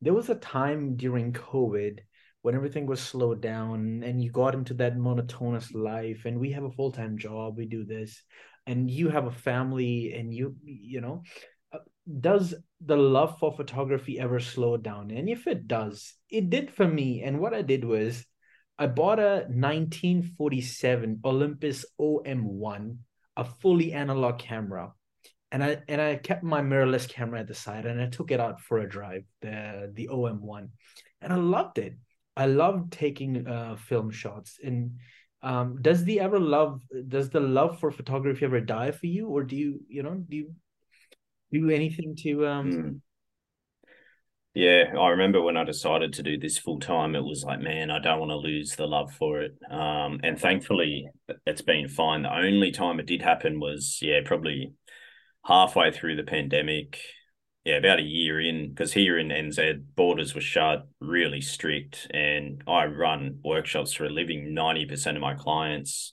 There 0.00 0.14
was 0.14 0.28
a 0.28 0.34
time 0.34 0.96
during 0.96 1.32
COVID 1.32 2.00
when 2.42 2.54
everything 2.54 2.86
was 2.86 3.00
slowed 3.00 3.40
down 3.40 4.02
and 4.04 4.22
you 4.22 4.30
got 4.30 4.54
into 4.54 4.74
that 4.74 4.98
monotonous 4.98 5.72
life 5.74 6.24
and 6.24 6.38
we 6.38 6.52
have 6.52 6.64
a 6.64 6.70
full-time 6.70 7.18
job, 7.18 7.56
we 7.56 7.66
do 7.66 7.84
this, 7.84 8.22
and 8.66 8.90
you 8.90 9.08
have 9.08 9.26
a 9.26 9.30
family 9.30 10.14
and 10.14 10.32
you, 10.32 10.56
you 10.64 11.00
know, 11.00 11.22
uh, 11.72 11.78
does 12.20 12.54
the 12.84 12.96
love 12.96 13.38
for 13.38 13.52
photography 13.52 14.18
ever 14.18 14.40
slow 14.40 14.76
down? 14.76 15.10
And 15.10 15.28
if 15.28 15.46
it 15.46 15.68
does, 15.68 16.14
it 16.30 16.48
did 16.50 16.72
for 16.72 16.86
me. 16.86 17.22
And 17.22 17.40
what 17.40 17.54
I 17.54 17.62
did 17.62 17.84
was 17.84 18.24
I 18.78 18.86
bought 18.86 19.18
a 19.18 19.44
1947 19.48 21.20
Olympus 21.24 21.84
OM1, 22.00 22.96
a 23.36 23.44
fully 23.44 23.92
analog 23.92 24.38
camera. 24.38 24.92
And 25.52 25.62
I 25.64 25.82
and 25.88 26.00
I 26.00 26.14
kept 26.16 26.44
my 26.44 26.62
mirrorless 26.62 27.08
camera 27.08 27.40
at 27.40 27.48
the 27.48 27.54
side 27.54 27.84
and 27.84 28.00
I 28.00 28.06
took 28.06 28.30
it 28.30 28.40
out 28.40 28.60
for 28.60 28.78
a 28.78 28.88
drive, 28.88 29.24
the 29.42 29.90
the 29.92 30.08
OM1. 30.10 30.68
And 31.20 31.32
I 31.32 31.36
loved 31.36 31.78
it. 31.78 31.96
I 32.36 32.46
love 32.46 32.90
taking 32.90 33.46
uh, 33.46 33.76
film 33.76 34.10
shots. 34.10 34.58
And 34.62 34.98
um, 35.42 35.78
does 35.80 36.04
the 36.04 36.20
ever 36.20 36.38
love 36.38 36.82
does 37.08 37.30
the 37.30 37.40
love 37.40 37.80
for 37.80 37.90
photography 37.90 38.44
ever 38.44 38.60
die 38.60 38.90
for 38.90 39.06
you? 39.06 39.28
Or 39.28 39.42
do 39.42 39.56
you, 39.56 39.80
you 39.88 40.02
know, 40.02 40.14
do 40.14 40.36
you 40.36 40.54
do 41.52 41.70
anything 41.70 42.16
to 42.16 42.46
um 42.46 42.70
mm 42.70 43.00
yeah, 44.52 44.94
I 44.98 45.10
remember 45.10 45.40
when 45.40 45.56
I 45.56 45.62
decided 45.62 46.12
to 46.14 46.24
do 46.24 46.36
this 46.36 46.58
full 46.58 46.80
time, 46.80 47.14
it 47.14 47.22
was 47.22 47.44
like, 47.44 47.60
man, 47.60 47.88
I 47.90 48.00
don't 48.00 48.18
want 48.18 48.30
to 48.30 48.36
lose 48.36 48.74
the 48.74 48.86
love 48.86 49.12
for 49.12 49.42
it. 49.42 49.56
Um, 49.70 50.18
and 50.24 50.38
thankfully, 50.40 51.08
it's 51.46 51.62
been 51.62 51.88
fine. 51.88 52.22
The 52.22 52.34
only 52.34 52.72
time 52.72 52.98
it 52.98 53.06
did 53.06 53.22
happen 53.22 53.60
was, 53.60 54.00
yeah, 54.02 54.20
probably 54.24 54.72
halfway 55.46 55.92
through 55.92 56.16
the 56.16 56.24
pandemic. 56.24 56.98
Yeah, 57.64 57.76
about 57.76 57.98
a 57.98 58.02
year 58.02 58.40
in, 58.40 58.70
because 58.70 58.92
here 58.92 59.18
in 59.18 59.28
NZ, 59.28 59.82
borders 59.94 60.34
were 60.34 60.40
shut, 60.40 60.88
really 61.00 61.42
strict. 61.42 62.06
And 62.10 62.62
I 62.66 62.86
run 62.86 63.40
workshops 63.44 63.92
for 63.92 64.06
a 64.06 64.10
living. 64.10 64.54
90% 64.54 65.14
of 65.14 65.20
my 65.20 65.34
clients 65.34 66.12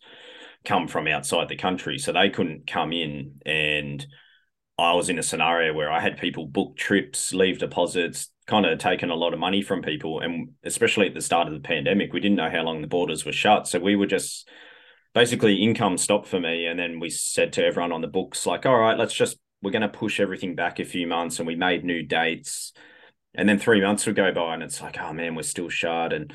come 0.66 0.90
from 0.90 1.08
outside 1.08 1.48
the 1.48 1.56
country. 1.56 1.98
So 1.98 2.12
they 2.12 2.30
couldn't 2.30 2.68
come 2.68 2.92
in 2.92 3.40
and 3.46 4.06
I 4.80 4.94
was 4.94 5.10
in 5.10 5.18
a 5.18 5.24
scenario 5.24 5.74
where 5.74 5.90
I 5.90 6.00
had 6.00 6.18
people 6.18 6.46
book 6.46 6.78
trips, 6.78 7.34
leave 7.34 7.58
deposits, 7.58 8.30
kind 8.46 8.66
of 8.66 8.78
taken 8.78 9.10
a 9.10 9.16
lot 9.16 9.34
of 9.34 9.40
money 9.40 9.64
from 9.64 9.82
people. 9.82 10.20
And 10.20 10.50
especially 10.64 11.08
at 11.08 11.16
the 11.16 11.22
start 11.22 11.48
of 11.48 11.54
the 11.54 11.60
pandemic, 11.62 12.14
we 12.14 12.20
didn't 12.20 12.38
know 12.38 12.52
how 12.52 12.62
long 12.62 12.82
the 12.82 12.88
borders 12.88 13.26
were 13.26 13.32
shut. 13.32 13.68
So 13.68 13.80
we 13.80 13.96
were 13.96 14.06
just 14.06 14.48
basically 15.16 15.64
income 15.64 15.98
stopped 15.98 16.28
for 16.28 16.40
me. 16.40 16.68
And 16.68 16.78
then 16.78 17.00
we 17.00 17.10
said 17.10 17.54
to 17.54 17.66
everyone 17.66 17.92
on 17.92 18.02
the 18.02 18.08
books, 18.08 18.46
like, 18.46 18.66
all 18.68 18.78
right, 18.78 18.98
let's 18.98 19.16
just, 19.16 19.38
we're 19.62 19.72
going 19.72 19.82
to 19.82 19.90
push 19.90 20.20
everything 20.20 20.56
back 20.56 20.80
a 20.80 20.86
few 20.86 21.08
months. 21.08 21.40
And 21.40 21.48
we 21.48 21.56
made 21.56 21.84
new 21.84 22.04
dates. 22.04 22.74
And 23.36 23.48
then 23.48 23.60
three 23.60 23.82
months 23.82 24.06
would 24.06 24.16
go 24.16 24.32
by 24.32 24.54
and 24.54 24.64
it's 24.64 24.82
like, 24.82 24.98
oh 25.00 25.14
man, 25.14 25.36
we're 25.36 25.44
still 25.44 25.70
shut. 25.70 26.14
And 26.14 26.34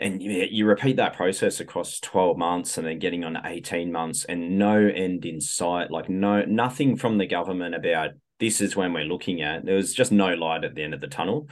and 0.00 0.22
you, 0.22 0.46
you 0.50 0.66
repeat 0.66 0.96
that 0.96 1.14
process 1.14 1.60
across 1.60 2.00
12 2.00 2.38
months 2.38 2.78
and 2.78 2.86
then 2.86 2.98
getting 2.98 3.22
on 3.22 3.38
18 3.44 3.92
months 3.92 4.24
and 4.24 4.58
no 4.58 4.76
end 4.76 5.24
in 5.26 5.40
sight 5.40 5.90
like 5.90 6.08
no 6.08 6.42
nothing 6.46 6.96
from 6.96 7.18
the 7.18 7.26
government 7.26 7.74
about 7.74 8.10
this 8.40 8.60
is 8.62 8.74
when 8.74 8.92
we're 8.94 9.04
looking 9.04 9.42
at 9.42 9.64
there 9.64 9.76
was 9.76 9.94
just 9.94 10.10
no 10.10 10.32
light 10.34 10.64
at 10.64 10.74
the 10.74 10.82
end 10.82 10.94
of 10.94 11.00
the 11.00 11.06
tunnel 11.06 11.48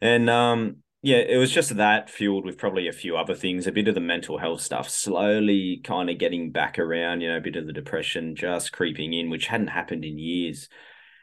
and 0.00 0.28
um 0.28 0.76
yeah 1.02 1.16
it 1.16 1.36
was 1.36 1.50
just 1.50 1.76
that 1.76 2.10
fueled 2.10 2.44
with 2.44 2.58
probably 2.58 2.88
a 2.88 2.92
few 2.92 3.16
other 3.16 3.34
things 3.34 3.66
a 3.66 3.72
bit 3.72 3.88
of 3.88 3.94
the 3.94 4.00
mental 4.00 4.38
health 4.38 4.60
stuff 4.60 4.88
slowly 4.88 5.80
kind 5.84 6.10
of 6.10 6.18
getting 6.18 6.50
back 6.50 6.78
around 6.78 7.20
you 7.20 7.28
know 7.28 7.36
a 7.36 7.40
bit 7.40 7.56
of 7.56 7.66
the 7.66 7.72
depression 7.72 8.34
just 8.34 8.72
creeping 8.72 9.12
in 9.12 9.30
which 9.30 9.46
hadn't 9.46 9.68
happened 9.68 10.04
in 10.04 10.18
years 10.18 10.68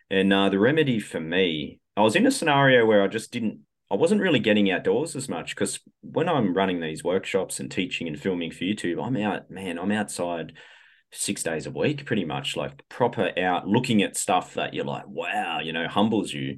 and 0.09 0.31
uh, 0.31 0.49
the 0.49 0.59
remedy 0.59 0.99
for 0.99 1.19
me 1.19 1.79
i 1.97 2.01
was 2.01 2.15
in 2.15 2.25
a 2.25 2.31
scenario 2.31 2.85
where 2.85 3.03
i 3.03 3.07
just 3.07 3.31
didn't 3.31 3.59
I 3.93 3.95
wasn't 3.95 4.21
really 4.21 4.39
getting 4.39 4.71
outdoors 4.71 5.15
as 5.15 5.29
much 5.29 5.53
because 5.53 5.79
when 6.01 6.27
I'm 6.27 6.55
running 6.55 6.79
these 6.79 7.03
workshops 7.03 7.59
and 7.59 7.69
teaching 7.69 8.07
and 8.07 8.19
filming 8.19 8.49
for 8.49 8.63
YouTube, 8.63 8.99
I'm 8.99 9.15
out, 9.17 9.51
man, 9.51 9.77
I'm 9.77 9.91
outside 9.91 10.53
six 11.11 11.43
days 11.43 11.67
a 11.67 11.71
week, 11.71 12.03
pretty 12.07 12.25
much 12.25 12.57
like 12.57 12.89
proper 12.89 13.31
out 13.37 13.67
looking 13.67 14.01
at 14.01 14.17
stuff 14.17 14.55
that 14.55 14.73
you're 14.73 14.83
like, 14.83 15.07
wow, 15.07 15.59
you 15.59 15.73
know, 15.73 15.87
humbles 15.87 16.33
you. 16.33 16.57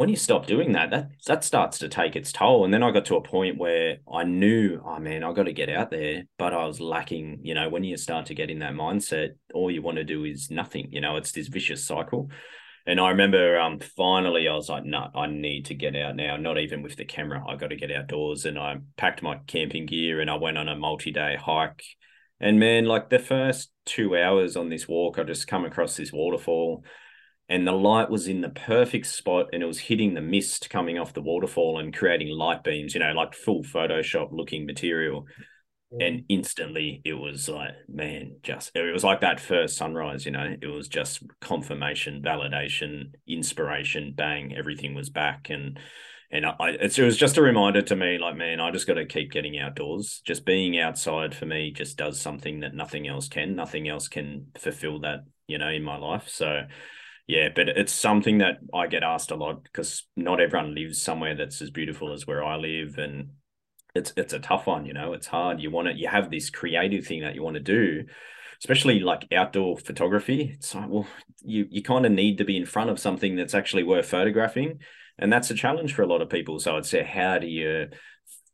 When 0.00 0.08
you 0.08 0.16
stop 0.16 0.46
doing 0.46 0.72
that, 0.72 0.88
that 0.92 1.10
that 1.26 1.44
starts 1.44 1.76
to 1.80 1.88
take 1.90 2.16
its 2.16 2.32
toll. 2.32 2.64
And 2.64 2.72
then 2.72 2.82
I 2.82 2.90
got 2.90 3.04
to 3.04 3.16
a 3.16 3.22
point 3.22 3.58
where 3.58 3.98
I 4.10 4.24
knew, 4.24 4.80
oh 4.82 4.98
man, 4.98 5.22
I 5.22 5.34
got 5.34 5.42
to 5.42 5.52
get 5.52 5.68
out 5.68 5.90
there, 5.90 6.22
but 6.38 6.54
I 6.54 6.64
was 6.64 6.80
lacking. 6.80 7.40
You 7.42 7.52
know, 7.52 7.68
when 7.68 7.84
you 7.84 7.98
start 7.98 8.24
to 8.26 8.34
get 8.34 8.48
in 8.48 8.60
that 8.60 8.72
mindset, 8.72 9.32
all 9.52 9.70
you 9.70 9.82
want 9.82 9.98
to 9.98 10.04
do 10.04 10.24
is 10.24 10.50
nothing. 10.50 10.88
You 10.90 11.02
know, 11.02 11.16
it's 11.16 11.32
this 11.32 11.48
vicious 11.48 11.86
cycle. 11.86 12.30
And 12.86 12.98
I 12.98 13.10
remember 13.10 13.60
um 13.60 13.78
finally 13.78 14.48
I 14.48 14.54
was 14.54 14.70
like, 14.70 14.86
no, 14.86 15.10
I 15.14 15.26
need 15.26 15.66
to 15.66 15.74
get 15.74 15.94
out 15.94 16.16
now. 16.16 16.38
Not 16.38 16.56
even 16.56 16.80
with 16.80 16.96
the 16.96 17.04
camera. 17.04 17.44
I 17.46 17.56
got 17.56 17.68
to 17.68 17.76
get 17.76 17.92
outdoors. 17.92 18.46
And 18.46 18.58
I 18.58 18.76
packed 18.96 19.22
my 19.22 19.40
camping 19.46 19.84
gear 19.84 20.22
and 20.22 20.30
I 20.30 20.36
went 20.36 20.56
on 20.56 20.66
a 20.66 20.76
multi-day 20.76 21.36
hike. 21.38 21.84
And 22.40 22.58
man, 22.58 22.86
like 22.86 23.10
the 23.10 23.18
first 23.18 23.70
two 23.84 24.16
hours 24.16 24.56
on 24.56 24.70
this 24.70 24.88
walk, 24.88 25.18
I 25.18 25.24
just 25.24 25.46
come 25.46 25.66
across 25.66 25.94
this 25.94 26.10
waterfall 26.10 26.84
and 27.50 27.66
the 27.66 27.72
light 27.72 28.08
was 28.08 28.28
in 28.28 28.42
the 28.42 28.48
perfect 28.48 29.06
spot 29.06 29.48
and 29.52 29.60
it 29.60 29.66
was 29.66 29.80
hitting 29.80 30.14
the 30.14 30.20
mist 30.20 30.70
coming 30.70 30.98
off 30.98 31.12
the 31.12 31.20
waterfall 31.20 31.80
and 31.80 31.94
creating 31.94 32.28
light 32.28 32.62
beams, 32.62 32.94
you 32.94 33.00
know, 33.00 33.12
like 33.12 33.34
full 33.34 33.64
Photoshop 33.64 34.28
looking 34.30 34.64
material. 34.64 35.26
And 35.98 36.22
instantly 36.28 37.02
it 37.04 37.14
was 37.14 37.48
like 37.48 37.72
man 37.88 38.36
just 38.44 38.70
it 38.76 38.92
was 38.92 39.02
like 39.02 39.22
that 39.22 39.40
first 39.40 39.76
sunrise 39.76 40.24
you 40.24 40.30
know 40.30 40.54
it 40.62 40.68
was 40.68 40.86
just 40.86 41.20
confirmation 41.40 42.22
validation 42.22 43.06
inspiration 43.26 44.14
bang 44.16 44.54
everything 44.56 44.94
was 44.94 45.10
back. 45.10 45.48
And 45.50 45.80
and 46.30 46.46
I, 46.46 46.76
it 46.80 46.96
was 47.00 47.16
just 47.16 47.38
a 47.38 47.42
reminder 47.42 47.82
to 47.82 47.96
me 47.96 48.18
like 48.18 48.36
man 48.36 48.60
i 48.60 48.70
just 48.70 48.86
got 48.86 48.94
to 48.94 49.04
keep 49.04 49.32
getting 49.32 49.58
outdoors. 49.58 50.22
Just 50.24 50.46
being 50.46 50.78
outside 50.78 51.34
for 51.34 51.46
me 51.46 51.72
just 51.72 51.96
does 51.96 52.20
something 52.20 52.60
that 52.60 52.72
nothing 52.72 53.08
else 53.08 53.26
can. 53.26 53.56
Nothing 53.56 53.88
else 53.88 54.06
can 54.06 54.46
fulfill 54.56 55.00
that 55.00 55.24
you 55.48 55.58
know 55.58 55.70
in 55.70 55.82
my 55.82 55.96
life. 55.96 56.28
So 56.28 56.66
yeah 57.26 57.48
but 57.54 57.68
it's 57.68 57.92
something 57.92 58.38
that 58.38 58.58
i 58.74 58.86
get 58.86 59.02
asked 59.02 59.30
a 59.30 59.36
lot 59.36 59.62
because 59.62 60.06
not 60.16 60.40
everyone 60.40 60.74
lives 60.74 61.00
somewhere 61.00 61.34
that's 61.34 61.62
as 61.62 61.70
beautiful 61.70 62.12
as 62.12 62.26
where 62.26 62.44
i 62.44 62.56
live 62.56 62.98
and 62.98 63.30
it's 63.94 64.12
it's 64.16 64.32
a 64.32 64.38
tough 64.38 64.66
one 64.66 64.86
you 64.86 64.92
know 64.92 65.12
it's 65.12 65.26
hard. 65.26 65.60
You 65.60 65.70
want 65.70 65.88
to 65.88 65.94
you 65.94 66.08
have 66.08 66.30
this 66.30 66.50
creative 66.50 67.06
thing 67.06 67.22
that 67.22 67.34
you 67.34 67.42
want 67.42 67.54
to 67.54 67.60
do 67.60 68.04
especially 68.60 69.00
like 69.00 69.26
outdoor 69.32 69.78
photography. 69.78 70.52
It's 70.54 70.74
like 70.74 70.88
well 70.88 71.06
you 71.42 71.66
you 71.70 71.82
kind 71.82 72.06
of 72.06 72.12
need 72.12 72.38
to 72.38 72.44
be 72.44 72.56
in 72.56 72.66
front 72.66 72.90
of 72.90 73.00
something 73.00 73.36
that's 73.36 73.54
actually 73.54 73.84
worth 73.84 74.06
photographing 74.06 74.80
and 75.18 75.32
that's 75.32 75.50
a 75.50 75.54
challenge 75.54 75.94
for 75.94 76.02
a 76.02 76.06
lot 76.06 76.22
of 76.22 76.28
people. 76.28 76.58
So 76.60 76.76
i'd 76.76 76.86
say 76.86 77.02
how 77.02 77.38
do 77.38 77.46
you 77.46 77.88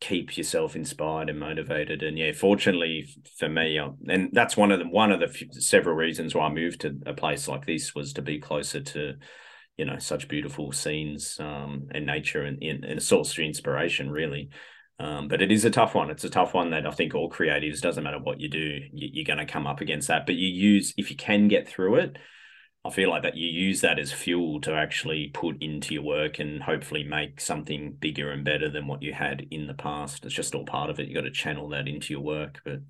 keep 0.01 0.37
yourself 0.37 0.77
inspired 0.77 1.31
and 1.31 1.41
motivated 1.41 2.03
and 2.03 2.19
yeah 2.19 2.33
fortunately 2.33 3.09
for 3.39 3.49
me 3.49 3.79
uh, 3.79 3.89
and 4.09 4.29
that's 4.33 4.57
one 4.57 4.71
of 4.71 4.79
the 4.79 4.87
one 4.89 5.11
of 5.11 5.21
the 5.21 5.29
few, 5.29 5.49
several 5.53 5.97
reasons 5.97 6.35
why 6.35 6.47
i 6.47 6.53
moved 6.53 6.83
to 6.83 6.99
a 7.07 7.15
place 7.15 7.49
like 7.49 7.65
this 7.65 7.95
was 7.95 8.13
to 8.13 8.21
be 8.21 8.39
closer 8.39 8.81
to 8.81 9.15
you 9.79 9.87
know 9.87 9.99
such 9.99 10.29
beautiful 10.29 10.71
scenes 10.71 11.39
um, 11.41 11.89
and 11.95 12.05
nature 12.05 12.43
and, 12.43 12.63
and, 12.63 12.85
and 12.85 12.99
a 12.99 13.03
source 13.03 13.33
of 13.33 13.39
inspiration 13.39 14.11
really 14.11 14.51
um, 14.99 15.29
but 15.29 15.43
it 15.43 15.53
is 15.53 15.65
a 15.65 15.71
tough 15.71 15.95
one. 15.95 16.11
It's 16.11 16.25
a 16.25 16.31
tough 16.31 16.55
one 16.55 16.71
that 16.71 16.87
I 16.87 16.91
think 16.91 17.15
all 17.15 17.31
creatives, 17.31 17.81
doesn't 17.81 18.03
matter 18.03 18.19
what 18.19 18.41
you 18.41 18.49
do, 18.49 18.81
you, 18.93 19.23
are 19.23 19.27
going 19.27 19.47
to 19.47 19.53
come 19.53 19.67
up 19.67 19.81
against 19.83 20.09
that. 20.09 20.25
But 20.25 20.37
you 20.37 20.49
use, 20.49 20.95
if 20.97 21.11
you 21.11 21.17
can 21.17 21.49
get 21.49 21.69
through 21.69 21.97
it, 21.97 22.17
I 22.87 22.91
feel 22.91 23.11
like 23.11 23.25
that 23.25 23.37
you 23.37 23.49
use 23.49 23.81
that 23.81 23.99
as 23.99 24.13
fuel 24.13 24.61
to 24.61 24.75
actually 24.75 25.31
put 25.35 25.61
into 25.61 25.95
your 25.95 26.05
work 26.05 26.39
and 26.39 26.63
hopefully 26.63 27.03
make 27.03 27.41
something 27.41 27.97
bigger 27.99 28.31
and 28.31 28.45
better 28.45 28.71
than 28.71 28.87
what 28.87 29.03
you 29.03 29.13
had 29.13 29.47
in 29.51 29.67
the 29.67 29.75
past. 29.75 30.25
It's 30.25 30.35
just 30.35 30.55
all 30.55 30.65
part 30.65 30.91
of 30.91 31.01
it. 31.01 31.09
You 31.09 31.15
got 31.15 31.23
to 31.23 31.31
channel 31.31 31.69
that 31.71 31.89
into 31.89 32.13
your 32.13 32.23
work. 32.23 32.61
But 32.65 32.81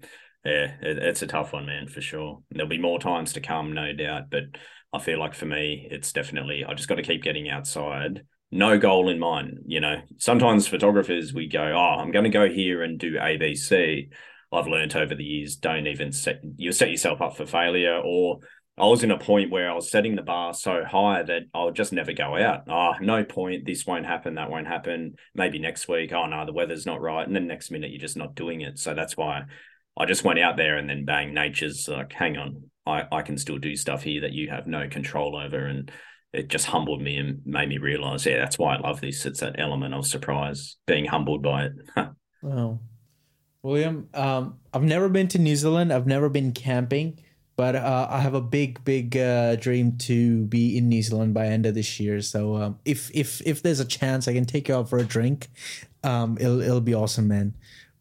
Yeah, 0.44 0.74
it, 0.82 0.98
it's 0.98 1.22
a 1.22 1.26
tough 1.26 1.54
one, 1.54 1.66
man, 1.66 1.88
for 1.88 2.02
sure. 2.02 2.42
There'll 2.50 2.68
be 2.68 2.78
more 2.78 2.98
times 2.98 3.32
to 3.32 3.40
come, 3.40 3.72
no 3.72 3.94
doubt. 3.94 4.24
But 4.30 4.44
I 4.92 4.98
feel 4.98 5.18
like 5.18 5.34
for 5.34 5.46
me, 5.46 5.88
it's 5.90 6.12
definitely 6.12 6.64
I 6.64 6.74
just 6.74 6.88
got 6.88 6.96
to 6.96 7.02
keep 7.02 7.22
getting 7.22 7.48
outside. 7.48 8.22
No 8.50 8.78
goal 8.78 9.08
in 9.08 9.18
mind. 9.18 9.60
You 9.66 9.80
know, 9.80 10.02
sometimes 10.18 10.68
photographers 10.68 11.32
we 11.32 11.48
go, 11.48 11.72
oh, 11.74 12.00
I'm 12.00 12.10
going 12.10 12.24
to 12.24 12.30
go 12.30 12.48
here 12.48 12.82
and 12.82 12.98
do 12.98 13.14
ABC. 13.14 14.08
I've 14.52 14.68
learned 14.68 14.94
over 14.94 15.14
the 15.14 15.24
years, 15.24 15.56
don't 15.56 15.86
even 15.86 16.12
set 16.12 16.40
you 16.56 16.70
set 16.70 16.90
yourself 16.90 17.20
up 17.20 17.36
for 17.36 17.46
failure. 17.46 18.00
Or 18.04 18.40
I 18.78 18.86
was 18.86 19.02
in 19.02 19.10
a 19.10 19.18
point 19.18 19.50
where 19.50 19.70
I 19.70 19.74
was 19.74 19.90
setting 19.90 20.16
the 20.16 20.22
bar 20.22 20.52
so 20.52 20.84
high 20.84 21.22
that 21.22 21.44
I'll 21.54 21.70
just 21.70 21.94
never 21.94 22.12
go 22.12 22.36
out. 22.36 22.64
Oh, 22.68 22.92
no 23.00 23.24
point. 23.24 23.64
This 23.64 23.86
won't 23.86 24.04
happen. 24.04 24.34
That 24.34 24.50
won't 24.50 24.66
happen. 24.66 25.14
Maybe 25.34 25.58
next 25.58 25.88
week. 25.88 26.12
Oh 26.12 26.26
no, 26.26 26.44
the 26.44 26.52
weather's 26.52 26.84
not 26.84 27.00
right. 27.00 27.26
And 27.26 27.34
then 27.34 27.46
next 27.46 27.70
minute 27.70 27.90
you're 27.90 28.00
just 28.00 28.18
not 28.18 28.34
doing 28.34 28.60
it. 28.60 28.78
So 28.78 28.92
that's 28.92 29.16
why 29.16 29.44
I 29.96 30.04
just 30.04 30.24
went 30.24 30.38
out 30.40 30.58
there 30.58 30.76
and 30.76 30.90
then 30.90 31.06
bang, 31.06 31.32
nature's 31.32 31.88
like, 31.88 32.12
hang 32.12 32.36
on, 32.36 32.64
I, 32.84 33.04
I 33.10 33.22
can 33.22 33.38
still 33.38 33.58
do 33.58 33.74
stuff 33.76 34.02
here 34.02 34.20
that 34.20 34.32
you 34.32 34.50
have 34.50 34.66
no 34.66 34.88
control 34.88 35.36
over. 35.36 35.64
And 35.64 35.90
it 36.34 36.48
just 36.48 36.66
humbled 36.66 37.00
me 37.00 37.16
and 37.16 37.40
made 37.46 37.70
me 37.70 37.78
realize, 37.78 38.26
yeah, 38.26 38.38
that's 38.38 38.58
why 38.58 38.76
I 38.76 38.80
love 38.80 39.00
this. 39.00 39.24
It's 39.24 39.40
that 39.40 39.58
element 39.58 39.94
of 39.94 40.06
surprise, 40.06 40.76
being 40.86 41.06
humbled 41.06 41.42
by 41.42 41.66
it. 41.66 41.72
wow. 42.42 42.78
William, 43.62 44.08
um, 44.12 44.58
I've 44.72 44.82
never 44.82 45.08
been 45.08 45.28
to 45.28 45.38
New 45.38 45.56
Zealand. 45.56 45.92
I've 45.92 46.06
never 46.06 46.28
been 46.28 46.52
camping, 46.52 47.20
but 47.56 47.74
uh, 47.74 48.06
I 48.10 48.20
have 48.20 48.34
a 48.34 48.40
big, 48.40 48.84
big 48.84 49.16
uh, 49.16 49.56
dream 49.56 49.96
to 49.98 50.44
be 50.44 50.76
in 50.76 50.88
New 50.90 51.02
Zealand 51.02 51.32
by 51.32 51.46
end 51.46 51.64
of 51.64 51.74
this 51.74 51.98
year. 51.98 52.20
So 52.20 52.56
um, 52.56 52.78
if 52.84 53.10
if 53.14 53.40
if 53.46 53.62
there's 53.62 53.80
a 53.80 53.84
chance, 53.84 54.28
I 54.28 54.34
can 54.34 54.44
take 54.44 54.68
you 54.68 54.76
out 54.76 54.90
for 54.90 54.98
a 54.98 55.04
drink. 55.04 55.48
Um, 56.04 56.36
it'll 56.38 56.60
it'll 56.60 56.82
be 56.82 56.94
awesome, 56.94 57.28
man. 57.28 57.54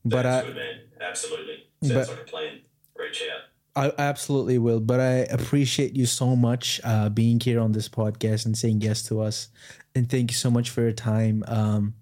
But 0.04 0.26
uh, 0.26 0.42
good, 0.44 0.56
man. 0.56 0.80
Absolutely, 1.00 1.68
sounds 1.82 1.94
but, 1.94 2.08
like 2.10 2.20
a 2.20 2.30
plan. 2.30 2.62
Reach 2.98 3.24
out. 3.32 3.42
I 3.78 3.92
absolutely 3.98 4.58
will, 4.58 4.80
but 4.80 5.00
I 5.00 5.26
appreciate 5.32 5.96
you 5.96 6.06
so 6.06 6.36
much 6.36 6.80
uh, 6.84 7.10
being 7.10 7.40
here 7.40 7.60
on 7.60 7.74
this 7.74 7.90
podcast 7.90 8.46
and 8.46 8.58
saying 8.58 8.82
yes 8.82 9.04
to 9.04 9.22
us, 9.22 9.50
and 9.94 10.10
thank 10.10 10.32
you 10.32 10.38
so 10.38 10.52
much 10.52 10.70
for 10.70 10.82
your 10.82 10.94
time. 10.94 11.44
Um, 11.48 11.94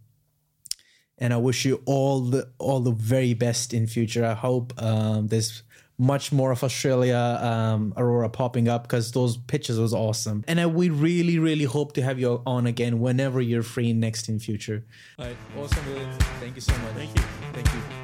and 1.20 1.34
I 1.34 1.38
wish 1.38 1.66
you 1.66 1.84
all 1.86 2.22
the 2.22 2.52
all 2.58 2.80
the 2.80 2.92
very 2.92 3.36
best 3.36 3.74
in 3.74 3.86
future. 3.86 4.26
I 4.26 4.34
hope 4.34 4.74
um, 4.82 5.28
there's 5.28 5.64
much 6.04 6.32
more 6.32 6.52
of 6.52 6.64
Australia 6.64 7.40
um, 7.42 7.94
Aurora 7.96 8.30
popping 8.30 8.68
up 8.68 8.84
because 8.84 9.12
those 9.14 9.38
pictures 9.38 9.80
was 9.80 9.94
awesome. 9.94 10.44
And 10.48 10.60
I, 10.60 10.66
we 10.68 10.90
really, 10.90 11.40
really 11.40 11.66
hope 11.66 11.94
to 11.94 12.02
have 12.02 12.20
you 12.20 12.42
on 12.46 12.68
again 12.68 13.00
whenever 13.00 13.42
you're 13.42 13.64
free 13.64 13.94
next 13.94 14.28
in 14.28 14.40
future. 14.40 14.84
All 15.18 15.26
right, 15.26 15.38
awesome, 15.58 15.86
William. 15.88 16.12
Thank 16.40 16.56
you 16.56 16.62
so 16.62 16.74
much. 16.74 16.94
Thank 16.94 17.16
you. 17.16 17.24
Thank 17.54 17.74
you. 17.74 18.03